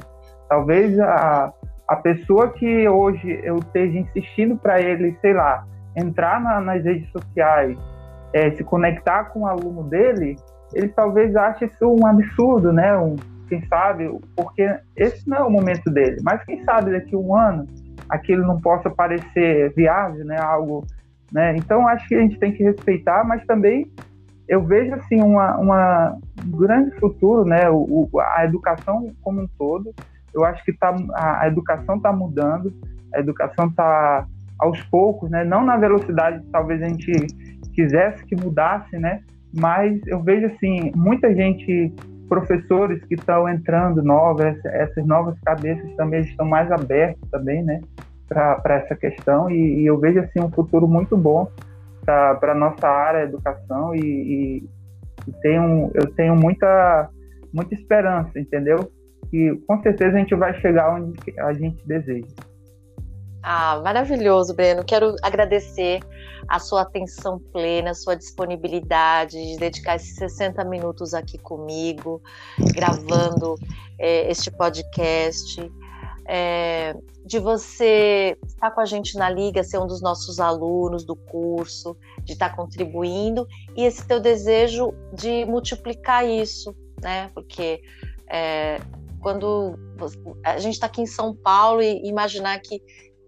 [0.47, 1.53] Talvez a,
[1.89, 5.65] a pessoa que hoje eu esteja insistindo para ele, sei lá,
[5.97, 7.75] entrar na, nas redes sociais,
[8.31, 10.35] é, se conectar com o aluno dele,
[10.71, 12.95] ele talvez ache isso um absurdo, né?
[12.95, 13.15] Um,
[13.47, 16.17] quem sabe, porque esse não é o momento dele.
[16.23, 17.65] Mas quem sabe daqui a um ano
[18.07, 20.39] aquilo não possa parecer viável, né?
[20.39, 20.85] Algo,
[21.33, 21.55] né?
[21.55, 23.91] Então acho que a gente tem que respeitar, mas também
[24.47, 27.67] eu vejo assim uma, uma um grande futuro, né?
[27.67, 29.91] O, a educação como um todo
[30.33, 32.73] eu acho que tá, a, a educação está mudando,
[33.13, 34.25] a educação está
[34.59, 35.43] aos poucos, né?
[35.43, 37.11] Não na velocidade que talvez a gente
[37.73, 39.21] quisesse que mudasse, né?
[39.57, 41.93] Mas eu vejo assim muita gente,
[42.27, 47.81] professores que estão entrando novas, essas novas cabeças também estão mais abertos também, né?
[48.27, 51.49] Para essa questão e, e, eu vejo assim um futuro muito bom
[52.05, 54.69] para nossa área educação e, e,
[55.27, 57.09] e tenho, eu tenho muita
[57.51, 58.91] muita esperança, entendeu?
[59.29, 62.27] Que com certeza a gente vai chegar onde a gente deseja.
[63.41, 64.83] Ah, maravilhoso, Breno.
[64.83, 66.01] Quero agradecer
[66.47, 72.21] a sua atenção plena, a sua disponibilidade de dedicar esses 60 minutos aqui comigo,
[72.73, 73.55] gravando
[73.97, 75.71] é, este podcast.
[76.31, 81.15] É, de você estar com a gente na liga, ser um dos nossos alunos do
[81.15, 87.31] curso, de estar contribuindo, e esse teu desejo de multiplicar isso, né?
[87.33, 87.81] Porque
[88.29, 88.79] é,
[89.21, 89.77] quando
[90.43, 92.81] a gente está aqui em São Paulo e imaginar que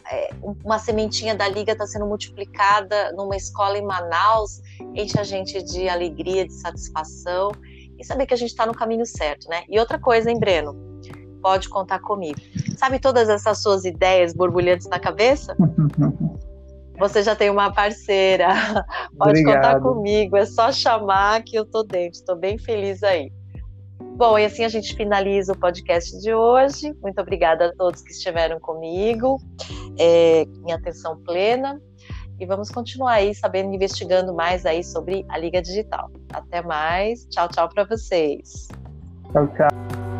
[0.10, 0.30] é,
[0.64, 4.62] uma sementinha da liga está sendo multiplicada numa escola em Manaus,
[4.96, 7.52] enche a gente de alegria, de satisfação
[8.00, 9.64] e saber que a gente está no caminho certo, né?
[9.70, 10.76] E outra coisa, hein, Breno?
[11.42, 12.40] Pode contar comigo.
[12.78, 15.56] Sabe todas essas suas ideias borbulhantes na cabeça?
[17.00, 18.50] Você já tem uma parceira.
[19.18, 19.56] Pode Obrigado.
[19.56, 20.38] contar comigo.
[20.38, 22.20] É só chamar que eu tô dentro.
[22.20, 23.32] Estou bem feliz aí.
[24.02, 26.94] Bom, e assim a gente finaliza o podcast de hoje.
[27.02, 29.38] Muito obrigada a todos que estiveram comigo,
[29.98, 31.82] é, em atenção plena.
[32.40, 36.10] E vamos continuar aí sabendo, investigando mais aí sobre a Liga Digital.
[36.34, 37.26] Até mais.
[37.28, 38.68] Tchau, tchau para vocês.
[39.32, 40.11] Tchau, tchau.